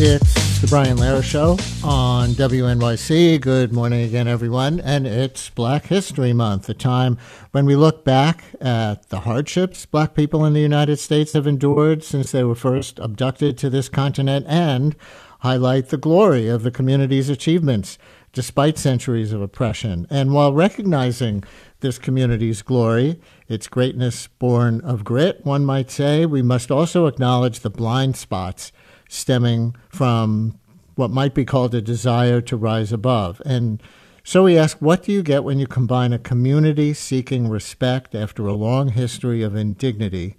[0.00, 3.40] It's the Brian Lehrer Show on WNYC.
[3.40, 4.80] Good morning again, everyone.
[4.80, 7.18] And it's Black History Month, a time
[7.50, 12.02] when we look back at the hardships black people in the United States have endured
[12.02, 14.96] since they were first abducted to this continent and
[15.40, 17.98] highlight the glory of the community's achievements
[18.32, 20.06] despite centuries of oppression.
[20.08, 21.44] And while recognizing
[21.80, 27.60] this community's glory, its greatness born of grit, one might say, we must also acknowledge
[27.60, 28.72] the blind spots
[29.08, 30.58] stemming from
[30.94, 33.42] what might be called a desire to rise above.
[33.44, 33.82] And
[34.22, 38.46] so we ask, what do you get when you combine a community seeking respect after
[38.46, 40.36] a long history of indignity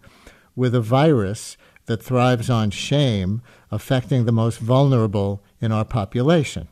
[0.56, 3.42] with a virus that thrives on shame
[3.72, 6.68] affecting the most vulnerable in our population?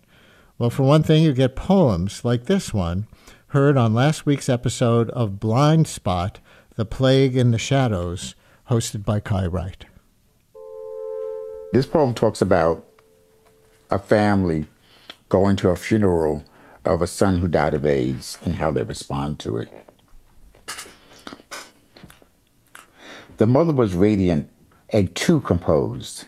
[0.57, 3.07] Well, for one thing, you get poems like this one,
[3.47, 6.39] heard on last week's episode of Blind Spot
[6.75, 8.33] The Plague in the Shadows,
[8.69, 9.85] hosted by Kai Wright.
[11.73, 12.85] This poem talks about
[13.93, 14.65] a family
[15.29, 16.43] going to a funeral
[16.83, 19.69] of a son who died of AIDS and how they respond to it.
[23.37, 24.49] The mother was radiant
[24.89, 26.25] and too composed.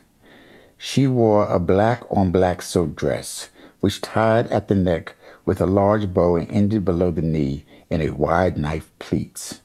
[0.77, 3.49] She wore a black on black silk dress,
[3.79, 8.01] which tied at the neck with a large bow and ended below the knee in
[8.01, 9.61] a wide knife pleats.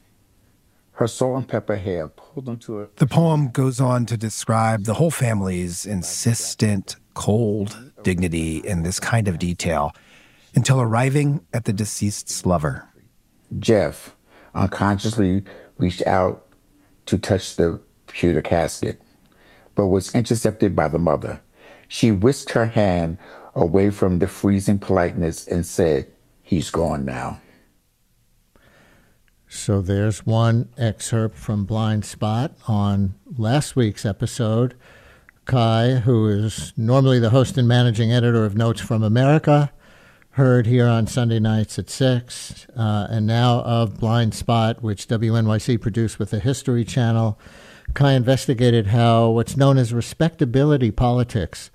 [0.93, 4.95] Her salt and pepper hair pulled into her The poem goes on to describe the
[4.95, 9.93] whole family's insistent, cold dignity and this kind of detail
[10.55, 12.89] until arriving at the deceased's lover.
[13.59, 14.17] Jeff
[14.55, 15.45] unconsciously
[15.79, 16.47] reached out
[17.07, 19.01] to touch the pewter casket,
[19.75, 21.41] but was intercepted by the mother.
[21.89, 23.19] She whisked her hand
[23.55, 26.07] away from the freezing politeness and said,
[26.43, 27.41] He's gone now.
[29.49, 34.77] So there's one excerpt from Blind Spot on last week's episode.
[35.51, 39.73] Kai, who is normally the host and managing editor of Notes from America,
[40.31, 45.81] heard here on Sunday nights at 6, uh, and now of Blind Spot, which WNYC
[45.81, 47.37] produced with the History Channel.
[47.95, 51.73] Kai investigated how what's known as respectability politics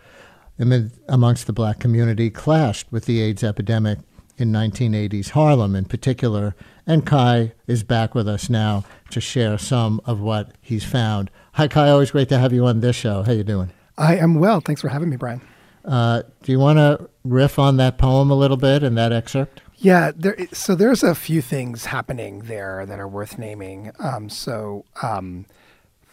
[1.09, 3.99] amongst the black community clashed with the AIDS epidemic
[4.37, 6.55] in 1980s Harlem in particular.
[6.87, 11.31] And Kai is back with us now to share some of what he's found.
[11.53, 11.89] Hi, Kai.
[11.89, 13.23] Always great to have you on this show.
[13.23, 13.71] How you doing?
[13.97, 14.59] I am well.
[14.59, 15.41] Thanks for having me, Brian.
[15.83, 19.61] Uh, do you want to riff on that poem a little bit and that excerpt?
[19.77, 23.91] Yeah, there, so there's a few things happening there that are worth naming.
[23.99, 25.45] Um, so um,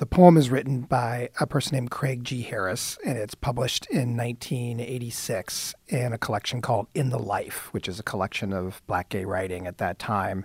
[0.02, 2.42] the poem is written by a person named Craig G.
[2.42, 8.00] Harris, and it's published in 1986 in a collection called In the Life, which is
[8.00, 10.44] a collection of black gay writing at that time.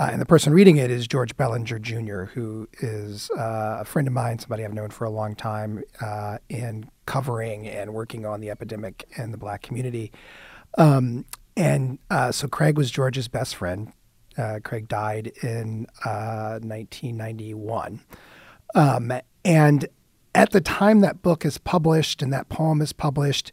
[0.00, 4.08] Uh, and the person reading it is George Bellinger Jr., who is uh, a friend
[4.08, 8.40] of mine, somebody I've known for a long time uh, in covering and working on
[8.40, 10.10] the epidemic in the black community.
[10.76, 11.24] Um,
[11.56, 13.92] and uh, so Craig was George's best friend.
[14.36, 18.00] Uh, Craig died in 1991.
[18.74, 19.12] Um,
[19.44, 19.88] and
[20.34, 23.52] at the time that book is published and that poem is published,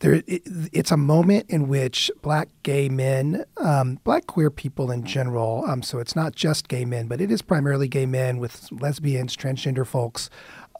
[0.00, 0.42] there it,
[0.72, 5.82] it's a moment in which black gay men, um, black queer people in general, um,
[5.82, 9.86] so it's not just gay men, but it is primarily gay men with lesbians, transgender
[9.86, 10.30] folks,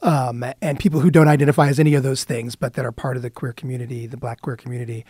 [0.01, 3.17] um, and people who don't identify as any of those things, but that are part
[3.17, 5.05] of the queer community, the black queer community,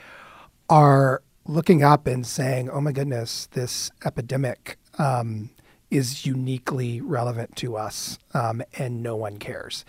[0.70, 4.78] are looking up and saying, "Oh my goodness, this epidemic."
[5.92, 9.86] Is uniquely relevant to us, um, and no one cares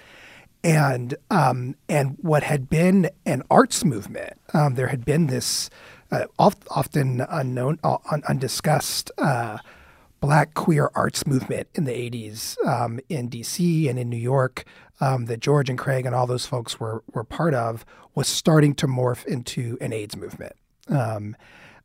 [0.63, 4.35] and um, and what had been an arts movement.
[4.53, 5.71] Um, there had been this
[6.11, 7.99] uh, often unknown, uh,
[8.29, 9.59] undiscussed uh,
[10.21, 13.89] black queer arts movement in the 80s um, in D.C.
[13.89, 14.65] and in New York
[15.01, 17.85] um, that George and Craig and all those folks were were part of
[18.15, 20.53] was starting to morph into an AIDS movement.
[20.89, 21.37] Um,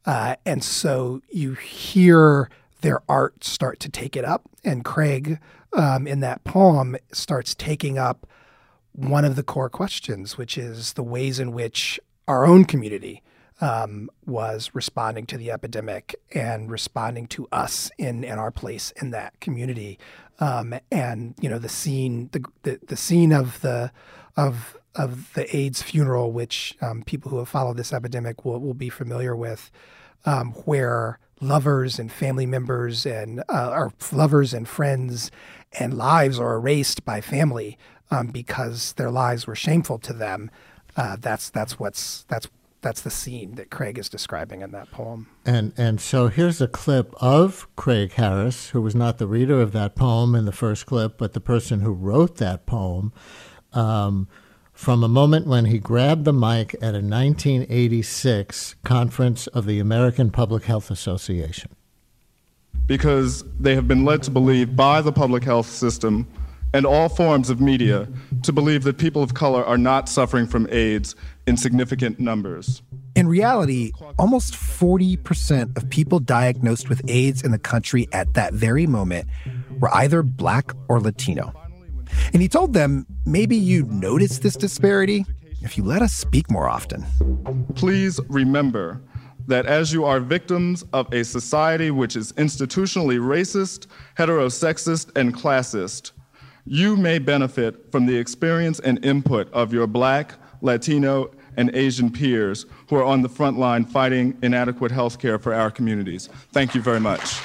[0.06, 2.50] uh, and so you hear
[2.86, 5.40] their art start to take it up, and Craig
[5.74, 8.28] um, in that poem starts taking up
[8.92, 13.24] one of the core questions, which is the ways in which our own community
[13.60, 19.10] um, was responding to the epidemic and responding to us in, in our place in
[19.10, 19.98] that community.
[20.40, 23.92] Um, and you know the scene, the, the, the scene of the
[24.38, 28.76] of of the AIDS funeral, which um, people who have followed this epidemic will will
[28.76, 29.72] be familiar with,
[30.24, 35.32] um, where lovers and family members and uh, or lovers and friends
[35.80, 37.78] and lives are erased by family
[38.12, 40.50] um, because their lives were shameful to them.
[40.96, 42.48] Uh, that's that's what's that's
[42.82, 45.28] that's the scene that Craig is describing in that poem.
[45.46, 49.72] And and so here's a clip of Craig Harris, who was not the reader of
[49.74, 53.12] that poem in the first clip, but the person who wrote that poem,
[53.74, 54.28] um,
[54.76, 60.30] from a moment when he grabbed the mic at a 1986 conference of the American
[60.30, 61.72] Public Health Association.
[62.86, 66.28] Because they have been led to believe by the public health system
[66.74, 68.08] and all forms of media
[68.44, 71.16] to believe that people of color are not suffering from AIDS
[71.48, 72.82] in significant numbers.
[73.16, 78.88] In reality, almost 40% of people diagnosed with AIDS in the country at that very
[78.88, 79.28] moment
[79.80, 81.54] were either black or Latino.
[82.34, 85.26] And he told them maybe you'd notice this disparity
[85.62, 87.06] if you let us speak more often.
[87.76, 89.02] Please remember
[89.48, 93.88] that as you are victims of a society which is institutionally racist,
[94.18, 96.12] heterosexist, and classist,
[96.66, 102.66] you may benefit from the experience and input of your Black, Latino, and Asian peers
[102.90, 106.28] who are on the front line fighting inadequate health care for our communities.
[106.52, 107.40] Thank you very much.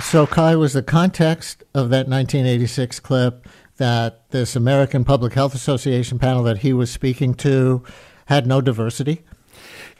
[0.00, 3.46] So, Kai, was the context of that 1986 clip
[3.76, 7.82] that this American Public Health Association panel that he was speaking to
[8.26, 9.24] had no diversity?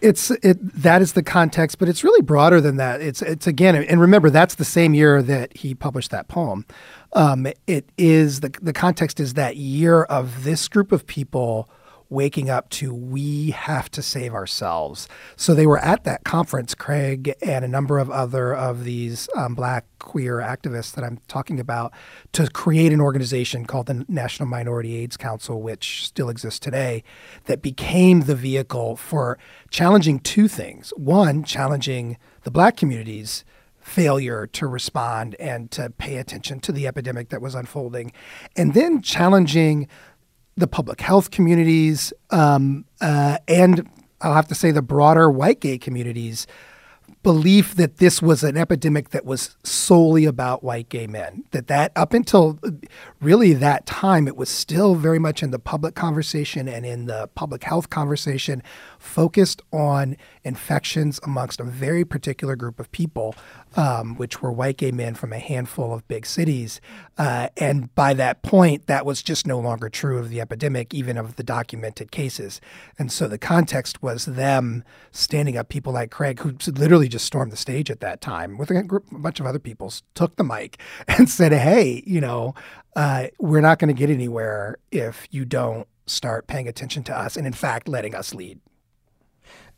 [0.01, 3.01] it's it that is the context, but it's really broader than that.
[3.01, 6.65] It's it's again, and remember that's the same year that he published that poem.
[7.13, 11.69] Um, it is the the context is that year of this group of people
[12.11, 15.09] waking up to we have to save ourselves.
[15.37, 19.55] So they were at that conference, Craig and a number of other of these um,
[19.55, 21.93] black queer activists that I'm talking about,
[22.33, 27.03] to create an organization called the National Minority AIDS Council, which still exists today,
[27.45, 29.39] that became the vehicle for
[29.71, 30.93] challenging two things.
[30.97, 33.45] One, challenging the black community's
[33.81, 38.13] failure to respond and to pay attention to the epidemic that was unfolding,
[38.55, 39.89] and then challenging
[40.59, 43.89] the public health communities um, uh, and
[44.21, 46.47] I'll have to say the broader white gay communities
[47.23, 51.91] belief that this was an epidemic that was solely about white gay men that that
[51.97, 52.59] up until
[53.21, 57.29] really that time it was still very much in the public conversation and in the
[57.35, 58.63] public health conversation
[58.99, 63.35] focused on infections amongst a very particular group of people
[63.77, 66.81] um, which were white gay men from a handful of big cities
[67.19, 71.17] uh, and by that point that was just no longer true of the epidemic even
[71.17, 72.61] of the documented cases
[72.99, 77.53] and so the context was them standing up people like craig who literally just stormed
[77.53, 80.45] the stage at that time with a, group, a bunch of other people, took the
[80.45, 82.55] mic and said, "Hey, you know,
[82.97, 87.37] uh, we're not going to get anywhere if you don't start paying attention to us,
[87.37, 88.61] and in fact, letting us lead."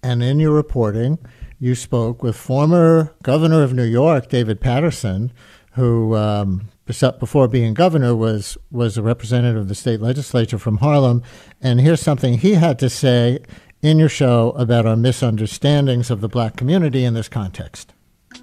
[0.03, 1.19] And in your reporting,
[1.61, 5.31] you spoke with former governor of New York, David Paterson,
[5.75, 11.23] who, um, before being governor, was was a representative of the state legislature from Harlem.
[11.61, 13.39] And here's something he had to say
[13.83, 17.93] in your show about our misunderstandings of the black community in this context.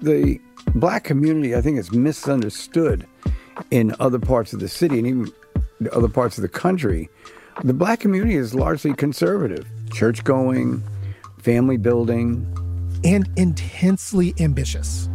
[0.00, 0.40] The
[0.74, 3.06] black community, I think, is misunderstood
[3.70, 5.32] in other parts of the city and even
[5.92, 7.08] other parts of the country.
[7.64, 10.82] The black community is largely conservative, church going,
[11.38, 12.46] family building,
[13.04, 15.08] and intensely ambitious.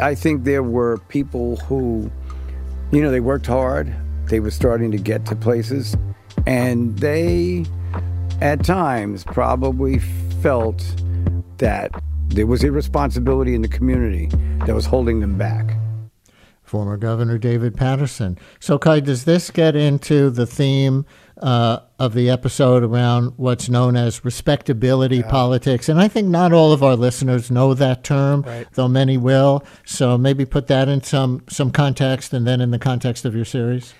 [0.00, 2.10] I think there were people who,
[2.92, 3.94] you know, they worked hard,
[4.26, 5.96] they were starting to get to places,
[6.46, 7.64] and they
[8.40, 9.98] at times probably
[10.42, 10.84] felt
[11.58, 11.90] that
[12.28, 14.26] there was a responsibility in the community
[14.66, 15.76] that was holding them back.
[16.62, 18.36] Former Governor David Paterson.
[18.58, 21.06] So, Kai, does this get into the theme
[21.38, 25.30] uh, of the episode around what's known as respectability yeah.
[25.30, 25.88] politics?
[25.88, 28.66] And I think not all of our listeners know that term, right.
[28.72, 29.64] though many will.
[29.84, 33.44] So, maybe put that in some some context, and then in the context of your
[33.44, 33.94] series.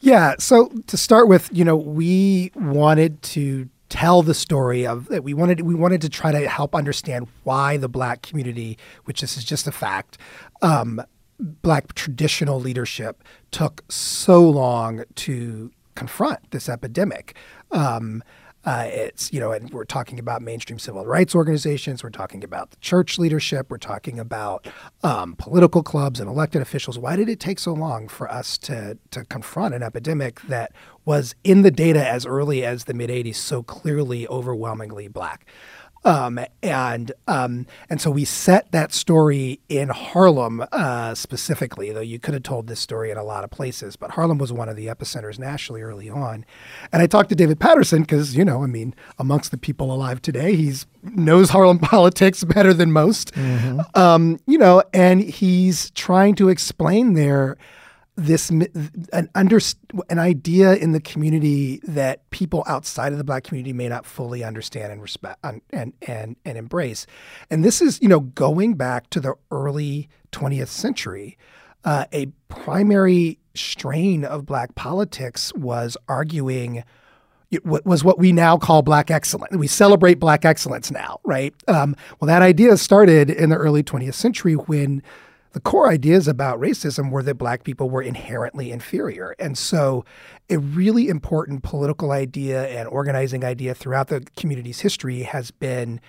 [0.00, 0.34] Yeah.
[0.38, 5.32] So, to start with, you know, we wanted to tell the story of that we
[5.32, 9.44] wanted we wanted to try to help understand why the black community which this is
[9.44, 10.18] just a fact
[10.60, 11.00] um,
[11.38, 17.36] black traditional leadership took so long to confront this epidemic
[17.72, 18.22] um,
[18.64, 22.02] uh, it's you know, and we're talking about mainstream civil rights organizations.
[22.02, 23.70] We're talking about the church leadership.
[23.70, 24.66] We're talking about
[25.02, 26.98] um, political clubs and elected officials.
[26.98, 30.72] Why did it take so long for us to to confront an epidemic that
[31.04, 35.46] was in the data as early as the mid '80s, so clearly overwhelmingly black?
[36.08, 42.18] Um, and um, and so we set that story in Harlem uh, specifically, though you
[42.18, 43.94] could have told this story in a lot of places.
[43.96, 46.46] But Harlem was one of the epicenters nationally early on.
[46.92, 50.22] And I talked to David Paterson because you know, I mean, amongst the people alive
[50.22, 53.34] today, he's knows Harlem politics better than most.
[53.34, 53.80] Mm-hmm.
[53.94, 57.58] Um, you know, and he's trying to explain there
[58.18, 59.60] this an under
[60.10, 64.42] an idea in the community that people outside of the black community may not fully
[64.42, 67.06] understand and respect and and and, and embrace
[67.48, 71.38] and this is you know going back to the early 20th century
[71.84, 76.82] uh, a primary strain of black politics was arguing
[77.64, 79.56] was what we now call black excellence.
[79.56, 81.54] We celebrate black excellence now, right?
[81.66, 85.02] Um, well, that idea started in the early 20th century when
[85.58, 89.34] the core ideas about racism were that black people were inherently inferior.
[89.40, 90.04] And so,
[90.48, 96.00] a really important political idea and organizing idea throughout the community's history has been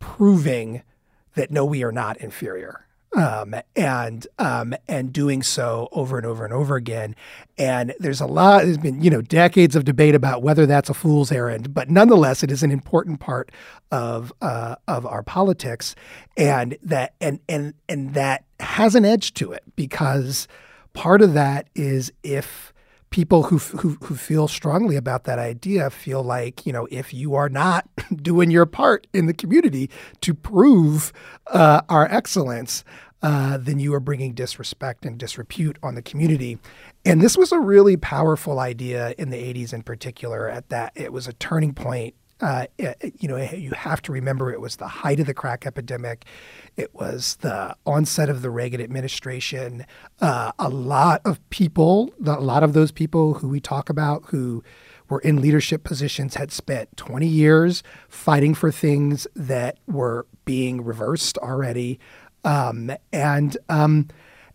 [0.00, 0.82] proving
[1.36, 6.44] that no, we are not inferior um, and um, and doing so over and over
[6.44, 7.14] and over again.
[7.56, 8.64] And there's a lot.
[8.64, 12.42] There's been you know decades of debate about whether that's a fool's errand, but nonetheless,
[12.42, 13.50] it is an important part
[13.90, 15.94] of uh, of our politics,
[16.36, 20.48] and that and and and that has an edge to it because
[20.92, 22.72] part of that is if
[23.10, 27.34] people who, who who feel strongly about that idea feel like you know if you
[27.34, 29.90] are not doing your part in the community
[30.20, 31.12] to prove
[31.48, 32.84] uh, our excellence,
[33.22, 36.58] uh, then you are bringing disrespect and disrepute on the community.
[37.04, 40.48] And this was a really powerful idea in the 80s, in particular.
[40.48, 42.14] At that, it was a turning point.
[42.40, 45.66] Uh, it, you know, you have to remember it was the height of the crack
[45.66, 46.24] epidemic.
[46.76, 49.84] It was the onset of the Reagan administration.
[50.20, 54.62] Uh, a lot of people, a lot of those people who we talk about who
[55.08, 61.38] were in leadership positions had spent 20 years fighting for things that were being reversed
[61.38, 61.98] already.
[62.44, 64.08] Um, and um,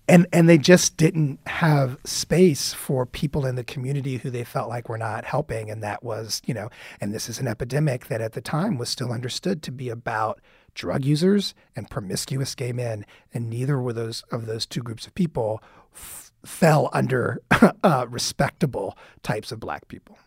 [0.08, 4.70] and and they just didn't have space for people in the community who they felt
[4.70, 5.70] like were not helping.
[5.70, 8.90] And that was you know and this is an epidemic that at the time was
[8.90, 10.42] still understood to be about
[10.76, 13.06] drug users and promiscuous gay men.
[13.34, 15.62] And neither were those of those two groups of people
[15.94, 17.42] f- fell under
[17.84, 20.18] uh, respectable types of black people.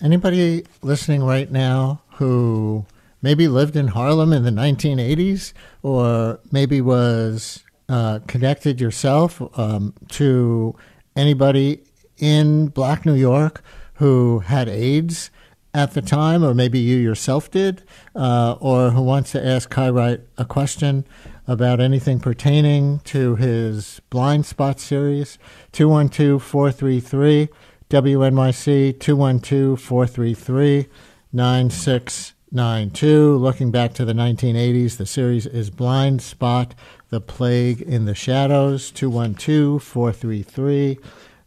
[0.00, 2.84] Anybody listening right now who
[3.22, 10.74] maybe lived in Harlem in the 1980s or maybe was uh, connected yourself um, to
[11.14, 11.82] anybody
[12.18, 13.62] in Black New York
[13.94, 15.30] who had AIDS
[15.76, 17.82] at the time, or maybe you yourself did,
[18.14, 21.06] uh, or who wants to ask Kai a question
[21.46, 25.38] about anything pertaining to his Blind Spot series,
[25.72, 27.48] 212 433
[27.90, 30.86] WNYC, 212 433
[31.32, 33.36] 9692.
[33.36, 36.74] Looking back to the 1980s, the series is Blind Spot
[37.10, 40.98] the Plague in the Shadows, 212 433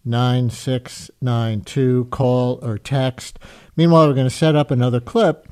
[0.05, 2.05] 9692.
[2.05, 3.39] Call or text.
[3.76, 5.47] Meanwhile, we're going to set up another clip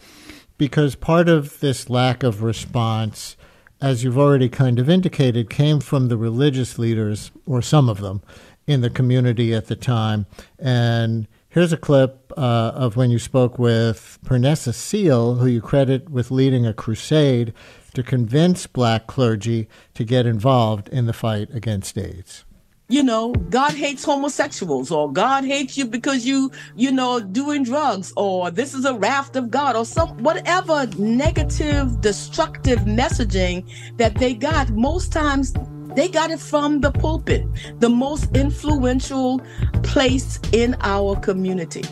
[0.57, 3.37] because part of this lack of response,
[3.81, 8.21] as you've already kind of indicated, came from the religious leaders, or some of them,
[8.65, 10.25] in the community at the time.
[10.57, 16.09] And here's a clip uh, of when you spoke with Pernessa Seele, who you credit
[16.09, 17.53] with leading a crusade
[17.97, 22.45] to convince black clergy to get involved in the fight against AIDS?
[22.89, 28.13] you know god hates homosexuals or god hates you because you you know doing drugs
[28.15, 33.67] or this is a wrath of god or some whatever negative destructive messaging
[33.97, 35.53] that they got most times
[35.95, 37.45] they got it from the pulpit
[37.79, 39.41] the most influential
[39.83, 41.83] place in our community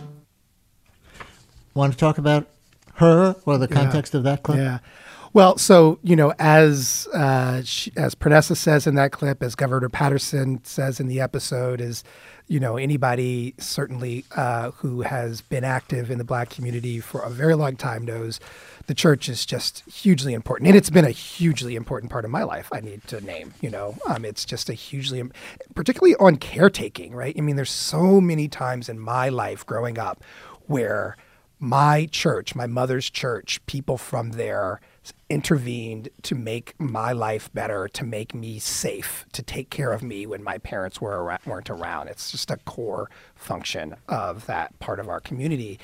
[1.73, 2.47] want to talk about
[2.93, 4.17] her or the context yeah.
[4.19, 4.79] of that clip yeah
[5.35, 9.89] well, so you know, as uh, she, as Pernessa says in that clip, as Governor
[9.89, 12.05] Paterson says in the episode, is
[12.47, 17.29] you know anybody certainly uh, who has been active in the Black community for a
[17.29, 18.39] very long time knows
[18.87, 22.43] the church is just hugely important, and it's been a hugely important part of my
[22.43, 22.69] life.
[22.71, 25.21] I need to name, you know, um, it's just a hugely,
[25.75, 27.35] particularly on caretaking, right?
[27.37, 30.23] I mean, there's so many times in my life growing up
[30.67, 31.17] where
[31.59, 34.79] my church, my mother's church, people from there
[35.29, 40.25] intervened to make my life better, to make me safe, to take care of me
[40.25, 42.07] when my parents were weren't around.
[42.07, 45.79] It's just a core function of that part of our community.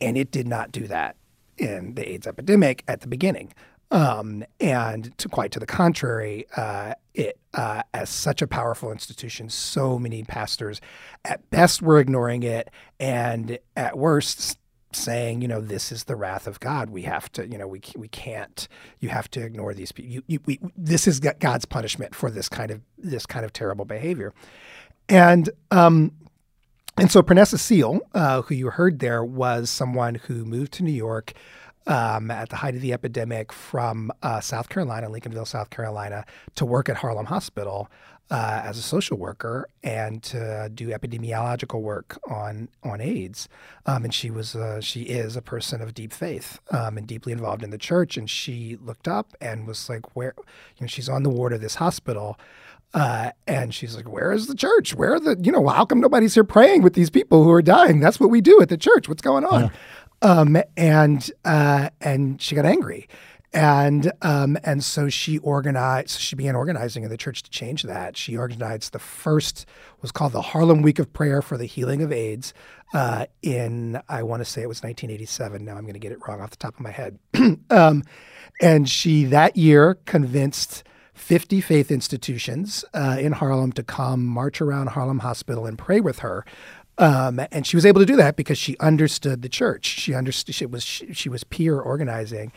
[0.00, 1.16] And it did not do that
[1.56, 3.52] in the AIDS epidemic at the beginning.
[3.90, 9.48] Um, and to quite to the contrary, uh, it uh, as such a powerful institution,
[9.48, 10.80] so many pastors
[11.24, 14.58] at best were ignoring it, and at worst
[14.92, 16.90] saying, you know, this is the wrath of God.
[16.90, 18.66] We have to, you know, we we can't.
[19.00, 20.12] You have to ignore these people.
[20.12, 23.84] You, you, we, this is God's punishment for this kind of this kind of terrible
[23.84, 24.32] behavior,
[25.08, 26.12] and um,
[26.96, 30.92] and so Pernessa Seele, uh, who you heard there, was someone who moved to New
[30.92, 31.32] York.
[31.88, 36.24] Um, at the height of the epidemic from uh, South Carolina, Lincolnville, South Carolina,
[36.56, 37.88] to work at Harlem Hospital
[38.30, 43.48] uh, as a social worker and to do epidemiological work on on AIDS.
[43.86, 47.32] Um, and she was uh, she is a person of deep faith um, and deeply
[47.32, 48.16] involved in the church.
[48.16, 51.60] And she looked up and was like, "Where?" You know, she's on the ward of
[51.60, 52.38] this hospital.
[52.94, 54.94] Uh, and she's like, "Where is the church?
[54.94, 55.66] Where are the you know?
[55.68, 58.00] How come nobody's here praying with these people who are dying?
[58.00, 59.08] That's what we do at the church.
[59.08, 59.68] What's going on?" Yeah.
[60.22, 63.06] Um, and uh, and she got angry,
[63.56, 66.20] and um, and so she organized.
[66.20, 68.14] She began organizing in the church to change that.
[68.14, 69.64] She organized the first
[70.02, 72.52] was called the Harlem Week of Prayer for the Healing of AIDS.
[72.92, 75.64] Uh, in I want to say it was 1987.
[75.64, 77.18] Now I'm going to get it wrong off the top of my head.
[77.70, 78.04] um,
[78.60, 80.84] and she that year convinced
[81.14, 86.18] 50 faith institutions uh, in Harlem to come march around Harlem Hospital and pray with
[86.18, 86.44] her.
[86.98, 89.86] Um, and she was able to do that because she understood the church.
[89.86, 92.52] She understood she was she, she was peer organizing,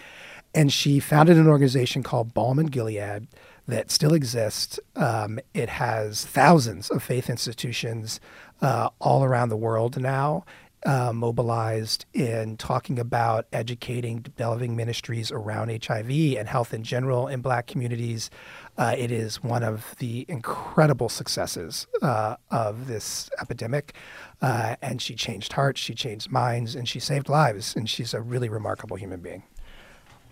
[0.54, 3.28] and she founded an organization called Balm in Gilead
[3.68, 4.80] that still exists.
[4.96, 8.20] Um, it has thousands of faith institutions
[8.62, 10.44] uh, all around the world now.
[10.86, 17.42] Uh, mobilized in talking about educating, developing ministries around HIV and health in general in
[17.42, 18.30] Black communities.
[18.78, 23.94] Uh, it is one of the incredible successes uh, of this epidemic.
[24.42, 27.76] Uh, and she changed hearts, she changed minds, and she saved lives.
[27.76, 29.44] And she's a really remarkable human being.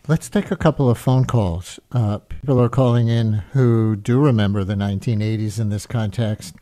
[0.10, 1.82] Let's take a couple of phone calls.
[1.91, 6.55] Uh, people are calling in who do remember the 1980s in this context.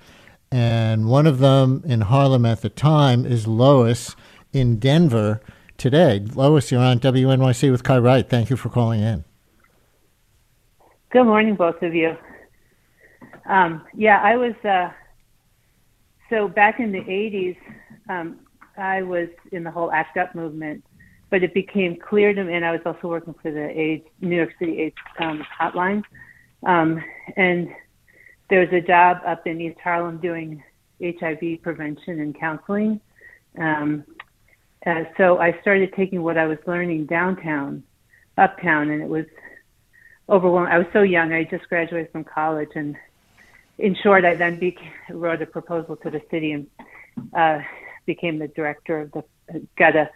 [0.52, 4.16] And one of them in Harlem at the time is Lois
[4.52, 5.42] in Denver
[5.78, 6.26] today.
[6.34, 8.28] Lois, you're on WNYC with Kai Wright.
[8.28, 9.24] Thank you for calling in.
[11.12, 12.18] Good morning, both of you.
[13.48, 14.56] Um, yeah, I was.
[14.64, 14.90] Uh,
[16.32, 17.58] so back in the 80s,
[18.10, 18.40] um,
[18.76, 20.84] I was in the whole ACT UP movement,
[21.30, 24.36] but it became clear to me, and I was also working for the AIDS, New
[24.36, 26.04] York City AIDS um, hotline.
[26.66, 27.04] Um,
[27.36, 27.70] and
[28.50, 30.64] there was a job up in East Harlem doing
[31.02, 33.00] HIV prevention and counseling.
[33.60, 34.06] Um,
[34.86, 37.84] uh, so I started taking what I was learning downtown,
[38.38, 39.26] uptown, and it was
[40.30, 40.72] overwhelming.
[40.72, 41.34] I was so young.
[41.34, 42.96] I just graduated from college, and
[43.80, 44.78] in short, I then be-
[45.10, 46.68] wrote a proposal to the city and
[47.36, 47.60] uh,
[48.06, 49.24] became the director of the
[49.78, 50.10] got a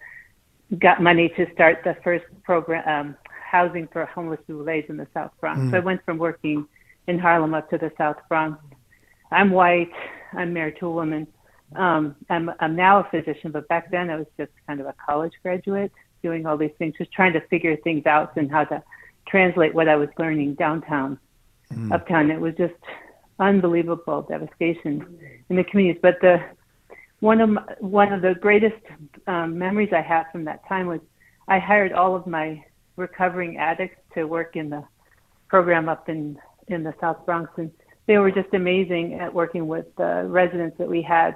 [0.78, 5.32] got money to start the first program um, housing for homeless Boulets in the South
[5.40, 5.62] Bronx.
[5.62, 5.72] Mm.
[5.72, 6.68] So I went from working
[7.08, 8.62] in Harlem up to the South Bronx.
[9.32, 9.92] I'm white.
[10.34, 11.28] I'm married to a woman.
[11.76, 14.96] Um, I'm, I'm now a physician, but back then I was just kind of a
[15.04, 15.92] college graduate
[16.22, 18.84] doing all these things, just trying to figure things out and how to
[19.28, 21.20] translate what I was learning downtown,
[21.72, 21.92] mm.
[21.92, 22.32] uptown.
[22.32, 22.74] It was just
[23.40, 25.18] unbelievable devastation
[25.50, 26.00] in the communities.
[26.02, 26.42] But the
[27.20, 28.82] one of my, one of the greatest
[29.28, 31.02] um, memories I have from that time was
[31.48, 32.64] I hired all of my
[32.96, 34.84] recovering addicts to work in the
[35.48, 37.72] program up in in the South Bronx, and
[38.06, 41.36] they were just amazing at working with the residents that we had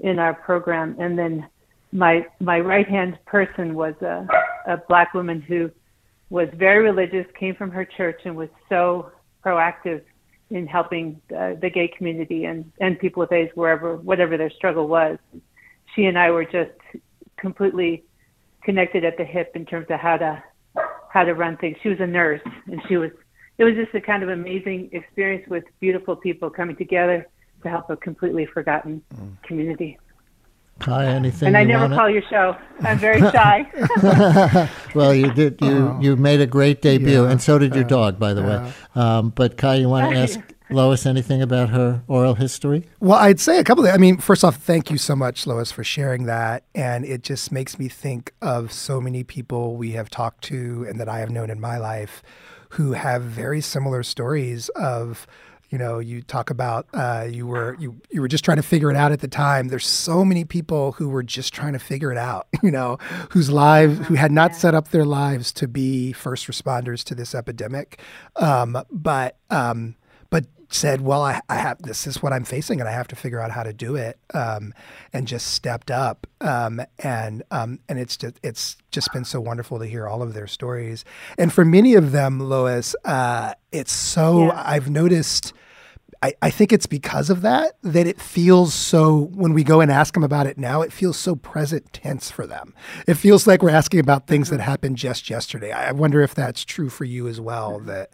[0.00, 0.96] in our program.
[0.98, 1.48] And then
[1.92, 4.26] my my right hand person was a,
[4.66, 5.70] a black woman who
[6.30, 9.10] was very religious, came from her church, and was so
[9.44, 10.02] proactive
[10.50, 14.88] in helping uh, the gay community and and people with AIDS wherever whatever their struggle
[14.88, 15.18] was.
[15.94, 16.70] She and I were just
[17.36, 18.04] completely
[18.62, 20.42] connected at the hip in terms of how to
[21.10, 21.76] how to run things.
[21.82, 23.10] She was a nurse, and she was.
[23.58, 27.26] It was just a kind of amazing experience with beautiful people coming together
[27.64, 29.42] to help a completely forgotten mm.
[29.42, 29.98] community.
[30.80, 31.48] Kai, anything?
[31.48, 31.96] And I never wanna...
[31.96, 32.56] call your show.
[32.80, 33.66] I'm very shy.
[34.94, 35.60] well, you did.
[35.60, 35.98] You oh.
[36.00, 38.64] you made a great debut, yeah, and so did your dog, by the yeah.
[38.64, 38.72] way.
[38.94, 40.38] Um, but Kai, you want to ask
[40.70, 42.84] Lois anything about her oral history?
[43.00, 43.94] Well, I'd say a couple of.
[43.94, 47.50] I mean, first off, thank you so much, Lois, for sharing that, and it just
[47.50, 51.30] makes me think of so many people we have talked to and that I have
[51.30, 52.22] known in my life
[52.70, 55.26] who have very similar stories of
[55.70, 58.90] you know you talk about uh, you were you you were just trying to figure
[58.90, 59.68] it out at the time.
[59.68, 62.98] There's so many people who were just trying to figure it out you know
[63.30, 67.34] whose lives who had not set up their lives to be first responders to this
[67.34, 68.00] epidemic.
[68.36, 69.97] Um, but um, but
[70.68, 73.40] said well I, I have this is what i'm facing and i have to figure
[73.40, 74.74] out how to do it um,
[75.12, 79.78] and just stepped up um, and um, and it's just it's just been so wonderful
[79.78, 81.04] to hear all of their stories
[81.38, 84.62] and for many of them lois uh, it's so yeah.
[84.66, 85.52] i've noticed
[86.22, 89.90] I, I think it's because of that that it feels so when we go and
[89.90, 92.74] ask them about it now, it feels so present tense for them.
[93.06, 94.64] It feels like we're asking about things that mm-hmm.
[94.64, 95.70] happened just yesterday.
[95.70, 97.78] I wonder if that's true for you as well.
[97.78, 97.86] Mm-hmm.
[97.86, 98.10] That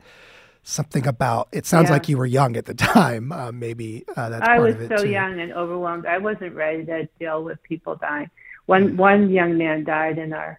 [0.64, 1.92] something about it sounds yeah.
[1.92, 3.30] like you were young at the time.
[3.30, 5.10] Uh, maybe uh, that's I was so too.
[5.10, 6.06] young and overwhelmed.
[6.06, 8.30] I wasn't ready to deal with people dying.
[8.66, 8.96] One mm-hmm.
[8.96, 10.58] one young man died in our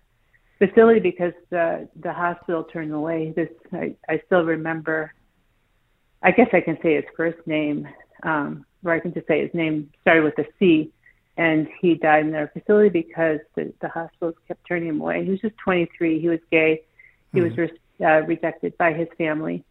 [0.59, 3.33] facility because the the hospital turned away.
[3.35, 5.11] This I, I still remember
[6.25, 7.87] I guess I can say his first name,
[8.23, 10.91] um, or I can just say his name started with a C,
[11.37, 15.23] and he died in their facility because the, the hospitals kept turning him away.
[15.23, 16.19] He was just 23.
[16.19, 16.81] He was gay.
[17.31, 17.61] He mm-hmm.
[17.61, 17.69] was
[18.01, 19.63] uh, rejected by his family,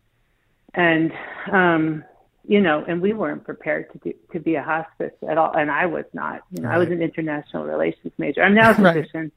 [0.75, 1.13] and
[1.53, 2.05] um,
[2.47, 5.71] you know, and we weren't prepared to do, to be a hospice at all, and
[5.71, 6.43] I was not.
[6.51, 6.75] You know, right.
[6.75, 8.43] I was an international relations major.
[8.43, 9.33] I'm now a physician.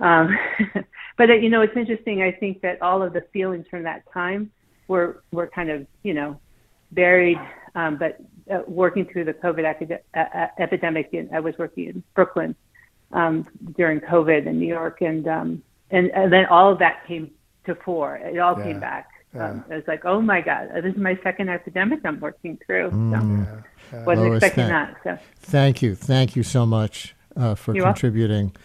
[0.00, 0.20] right.
[0.20, 0.38] um,
[1.16, 2.22] but uh, you know, it's interesting.
[2.22, 4.52] I think that all of the feelings from that time
[4.86, 6.38] were were kind of you know
[6.92, 7.38] buried.
[7.74, 8.18] Um, but
[8.52, 12.54] uh, working through the COVID acad- uh, epidemic, in, I was working in Brooklyn
[13.12, 13.46] um,
[13.76, 17.30] during COVID in New York, and, um, and and then all of that came
[17.66, 18.16] to fore.
[18.16, 18.64] It all yeah.
[18.64, 19.08] came back.
[19.38, 19.50] Yeah.
[19.50, 22.90] Um, it was like, oh my God, this is my second epidemic I'm working through.
[22.90, 23.62] Mm,
[23.92, 24.04] yeah.
[24.04, 24.96] wasn't Lois, expecting that.
[25.04, 28.46] So thank you, thank you so much uh, for You're contributing.
[28.46, 28.62] Welcome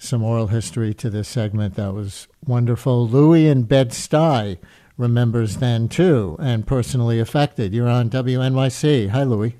[0.00, 1.74] some oral history to this segment.
[1.74, 3.06] That was wonderful.
[3.06, 4.58] Louis and Bed Stuy
[4.96, 7.74] remembers then too and personally affected.
[7.74, 9.10] You're on WNYC.
[9.10, 9.56] Hi, Louis.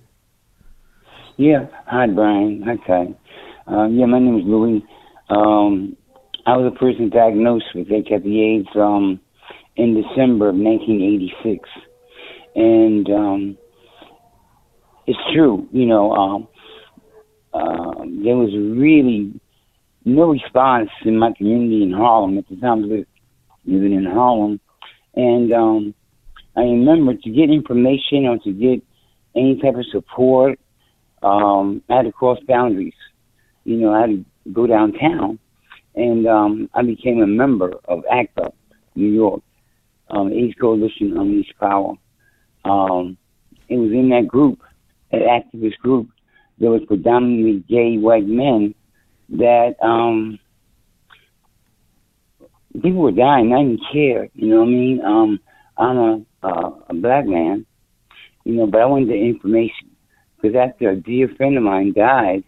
[1.36, 1.66] Yeah.
[1.86, 2.66] Hi, Brian.
[2.68, 3.14] Okay.
[3.70, 4.84] Uh, yeah, my name is Louis.
[5.28, 5.96] Um,
[6.46, 9.20] I was a person diagnosed with HIV/AIDS um,
[9.80, 11.68] in December of 1986,
[12.54, 13.58] and um,
[15.06, 15.66] it's true.
[15.72, 16.48] You know, um,
[17.54, 19.40] uh, there was really
[20.04, 22.82] no response in my community in Harlem at the time.
[23.64, 24.60] Living in Harlem,
[25.14, 25.94] and um,
[26.56, 28.82] I remember to get information or to get
[29.34, 30.58] any type of support,
[31.22, 32.94] um, I had to cross boundaries.
[33.64, 35.38] You know, I had to go downtown,
[35.94, 38.54] and um, I became a member of ACT UP
[38.94, 39.42] New York,
[40.10, 41.94] um, AIDS Coalition Unleashed Power.
[42.64, 43.16] Um,
[43.68, 44.60] it was in that group,
[45.12, 46.08] that activist group,
[46.58, 48.74] there was predominantly gay white men
[49.30, 50.38] that um,
[52.74, 53.52] people were dying.
[53.52, 54.28] I didn't care.
[54.34, 55.00] You know what I mean?
[55.04, 55.40] Um,
[55.78, 57.66] I'm a uh, a black man,
[58.44, 59.90] you know, but I wanted the information
[60.36, 62.44] because after a dear friend of mine died,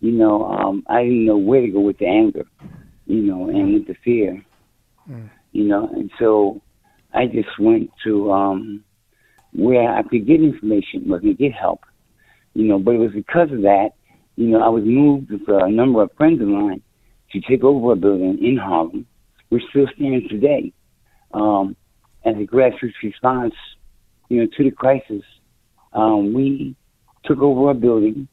[0.00, 2.44] you know, um, I didn't know where to go with the anger,
[3.06, 4.42] you know, and with the fear,
[5.08, 5.28] mm.
[5.52, 6.60] you know, and so
[7.16, 8.84] I just went to um,
[9.54, 11.80] where I could get information, where I could get help,
[12.54, 12.78] you know.
[12.78, 13.90] But it was because of that,
[14.36, 16.82] you know, I was moved with a number of friends of mine
[17.32, 19.06] to take over a building in Harlem,
[19.48, 20.72] which still stands today,
[21.32, 21.74] um,
[22.26, 23.54] as a grassroots response,
[24.28, 25.22] you know, to the crisis.
[25.94, 26.76] Um, we
[27.24, 28.28] took over a building,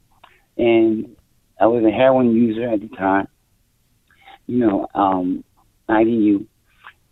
[0.57, 1.15] and
[1.59, 3.29] I was a heroin user at the time.
[4.47, 5.45] You know, um,
[5.89, 6.45] IDU,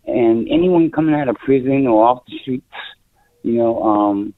[0.06, 2.66] and anyone coming out of prison or off the streets,
[3.42, 4.34] you know, um,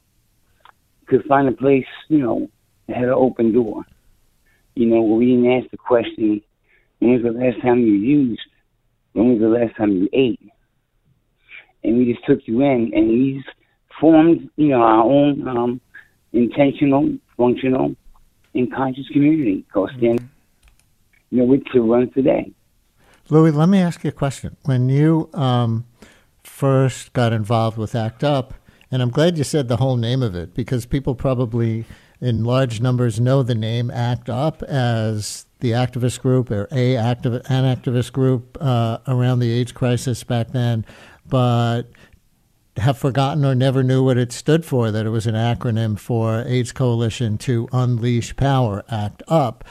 [1.06, 2.50] could find a place, you know,
[2.86, 3.84] that had an open door.
[4.74, 6.42] You know, we didn't ask the question,
[6.98, 8.40] when was the last time you used?
[9.12, 10.40] When was the last time you ate?
[11.82, 13.44] And we just took you in, and we
[14.00, 15.80] formed, you know, our own um,
[16.32, 17.94] intentional, functional,
[18.54, 21.36] and conscious community called Stand, mm-hmm.
[21.36, 22.52] you know, which runs today.
[23.30, 24.56] Louis, let me ask you a question.
[24.64, 25.86] When you um,
[26.42, 28.52] first got involved with ACT UP,
[28.90, 31.86] and I'm glad you said the whole name of it because people probably
[32.20, 37.42] in large numbers know the name ACT UP as the activist group or a activ-
[37.48, 40.84] an activist group uh, around the AIDS crisis back then,
[41.26, 41.84] but
[42.76, 46.42] have forgotten or never knew what it stood for, that it was an acronym for
[46.46, 49.64] AIDS Coalition to Unleash Power, ACT UP.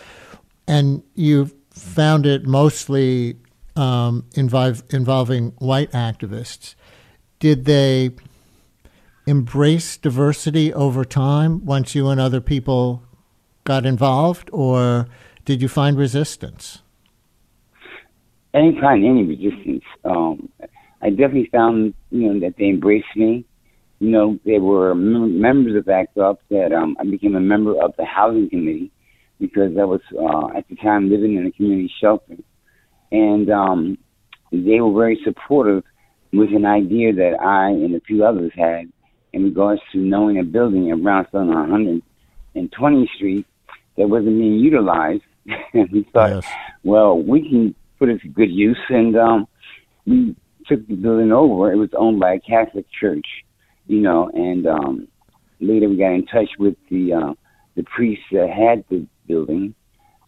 [0.67, 3.37] And you've found it mostly
[3.75, 6.75] um, involve, involving white activists.
[7.39, 8.11] Did they
[9.25, 13.03] embrace diversity over time once you and other people
[13.63, 15.07] got involved, or
[15.45, 16.81] did you find resistance?
[18.53, 19.83] I didn't find any resistance.
[20.03, 20.49] Um,
[21.01, 23.45] I definitely found, you know, that they embraced me.
[23.99, 27.81] You know, they were mem- members of ACT UP that um, I became a member
[27.81, 28.91] of the housing committee
[29.39, 32.35] because I was uh, at the time living in a community shelter,
[33.13, 33.97] and um,
[34.51, 35.83] they were very supportive
[36.33, 38.91] with an idea that I and a few others had
[39.31, 42.05] in regards to knowing a building at Brownstone on
[42.55, 43.45] 120th Street
[43.97, 45.21] that wasn't being utilized.
[45.73, 46.45] and we thought, yes.
[46.83, 49.47] well, we can put it to good use, and um,
[50.05, 50.35] we
[50.67, 51.71] took the building over.
[51.71, 53.25] It was owned by a Catholic church,
[53.87, 55.07] you know, and um,
[55.59, 57.33] later we got in touch with the uh,
[57.75, 59.75] the priest that had the building,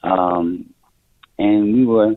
[0.03, 0.73] um,
[1.37, 2.15] and we were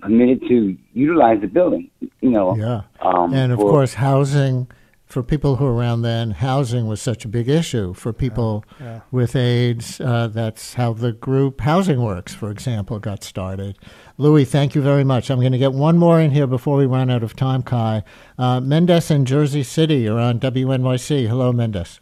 [0.00, 1.90] permitted to utilize the building.
[2.20, 4.68] You know, yeah, um, and of for, course, housing
[5.06, 8.86] for people who were around then, housing was such a big issue for people yeah,
[8.86, 9.00] yeah.
[9.12, 10.00] with AIDS.
[10.00, 13.78] Uh, that's how the group Housing Works, for example, got started.
[14.18, 15.30] Louis, thank you very much.
[15.30, 18.02] I'm going to get one more in here before we run out of time, Kai.
[18.36, 21.28] Uh, Mendes in Jersey City you're on WNYC.
[21.28, 22.00] Hello, Mendes.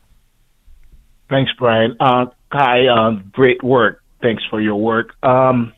[1.29, 1.97] Thanks, Brian.
[2.01, 4.03] Uh, Kai, uh, great work.
[4.23, 5.15] Thanks for your work.
[5.23, 5.75] Um,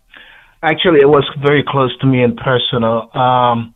[0.63, 3.11] actually, it was very close to me and personal.
[3.15, 3.75] Um,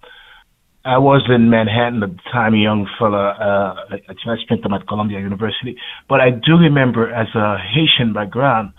[0.84, 3.30] I was in Manhattan at the time, a young fella.
[3.30, 5.76] Uh, I spent time at Columbia University.
[6.08, 8.72] But I do remember as a Haitian background,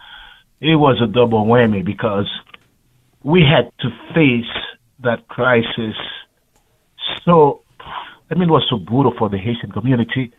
[0.59, 2.29] it was a double whammy because
[3.23, 4.51] we had to face
[5.03, 5.95] that crisis
[7.25, 7.61] so,
[8.29, 10.31] I mean, it was so brutal for the Haitian community.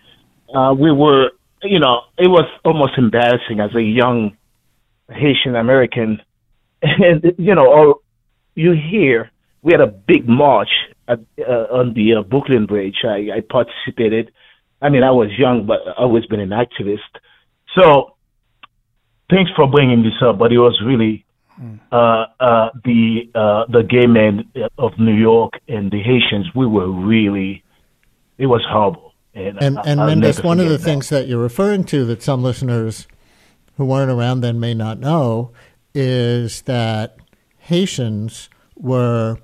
[0.54, 1.30] Uh, we were,
[1.62, 4.36] you know, it was almost embarrassing as a young
[5.08, 6.20] Haitian American.
[6.82, 8.02] And, you know, all
[8.54, 9.30] you hear,
[9.62, 10.70] we had a big march
[11.08, 12.96] at, uh, on the uh, Brooklyn Bridge.
[13.04, 14.32] I, I participated.
[14.80, 16.98] I mean, I was young, but I've always been an activist.
[17.78, 18.16] So,
[19.30, 20.38] thanks for bringing this up.
[20.38, 21.24] But it was really
[21.54, 21.76] hmm.
[21.90, 26.48] uh, uh, the uh, the gay men of New York and the Haitians.
[26.54, 27.62] We were really,
[28.38, 29.14] it was horrible.
[29.34, 30.84] And and, and Mendes, one of the that.
[30.84, 33.06] things that you're referring to that some listeners
[33.76, 35.52] who weren't around then may not know
[35.94, 37.16] is that
[37.58, 39.38] Haitians were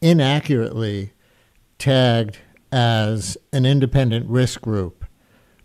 [0.00, 1.12] inaccurately
[1.78, 2.38] tagged
[2.70, 5.04] as an independent risk group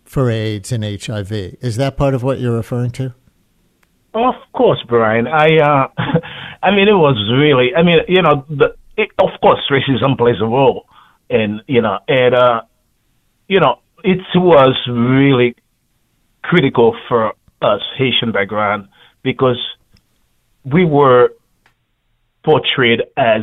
[0.04, 1.32] for AIDS and HIV.
[1.60, 3.14] Is that part of what you're referring to?
[4.14, 5.26] Of course, Brian.
[5.26, 5.88] I, uh,
[6.62, 7.74] I mean, it was really.
[7.76, 10.86] I mean, you know, the, it, of course, racism plays a role,
[11.30, 12.62] and you know, and uh,
[13.48, 15.54] you know, it was really
[16.42, 18.88] critical for us Haitian background
[19.22, 19.58] because
[20.72, 21.30] we were
[22.44, 23.42] portrayed as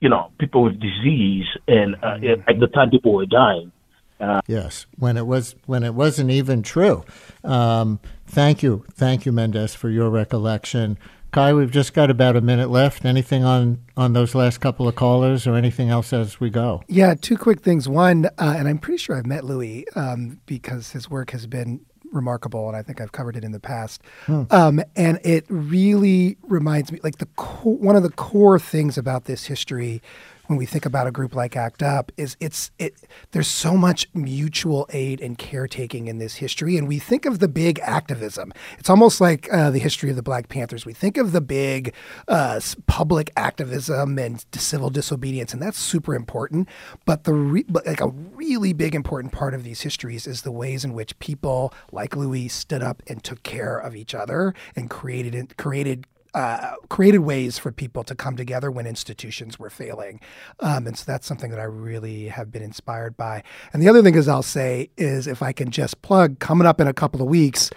[0.00, 2.48] you know people with disease, and uh, mm-hmm.
[2.48, 3.72] at the time people were dying.
[4.20, 7.04] Uh, yes, when it was when it wasn't even true.
[7.44, 10.98] Um, thank you, thank you, Mendez, for your recollection.
[11.30, 13.04] Kai, we've just got about a minute left.
[13.04, 16.82] Anything on on those last couple of callers, or anything else as we go?
[16.88, 17.88] Yeah, two quick things.
[17.88, 21.84] One, uh, and I'm pretty sure I've met Louis um, because his work has been
[22.12, 24.02] remarkable, and I think I've covered it in the past.
[24.26, 24.42] Hmm.
[24.50, 29.24] Um, and it really reminds me, like the co- one of the core things about
[29.24, 30.02] this history
[30.48, 32.94] when we think about a group like ACT UP is it's it
[33.32, 37.48] there's so much mutual aid and caretaking in this history, and we think of the
[37.48, 38.52] big activism.
[38.78, 40.86] It's almost like uh, the history of the Black Panthers.
[40.86, 41.94] We think of the big
[42.26, 46.68] uh, public activism and civil disobedience, and that's super important.
[47.04, 50.52] But the re- but like a really big important part of these histories is the
[50.52, 54.88] ways in which people like Louis stood up and took care of each other and
[54.88, 60.20] created created uh, created ways for people to come together when institutions were failing.
[60.60, 63.42] Um, and so that's something that I really have been inspired by.
[63.72, 66.80] And the other thing is I'll say is if I can just plug coming up
[66.80, 67.70] in a couple of weeks,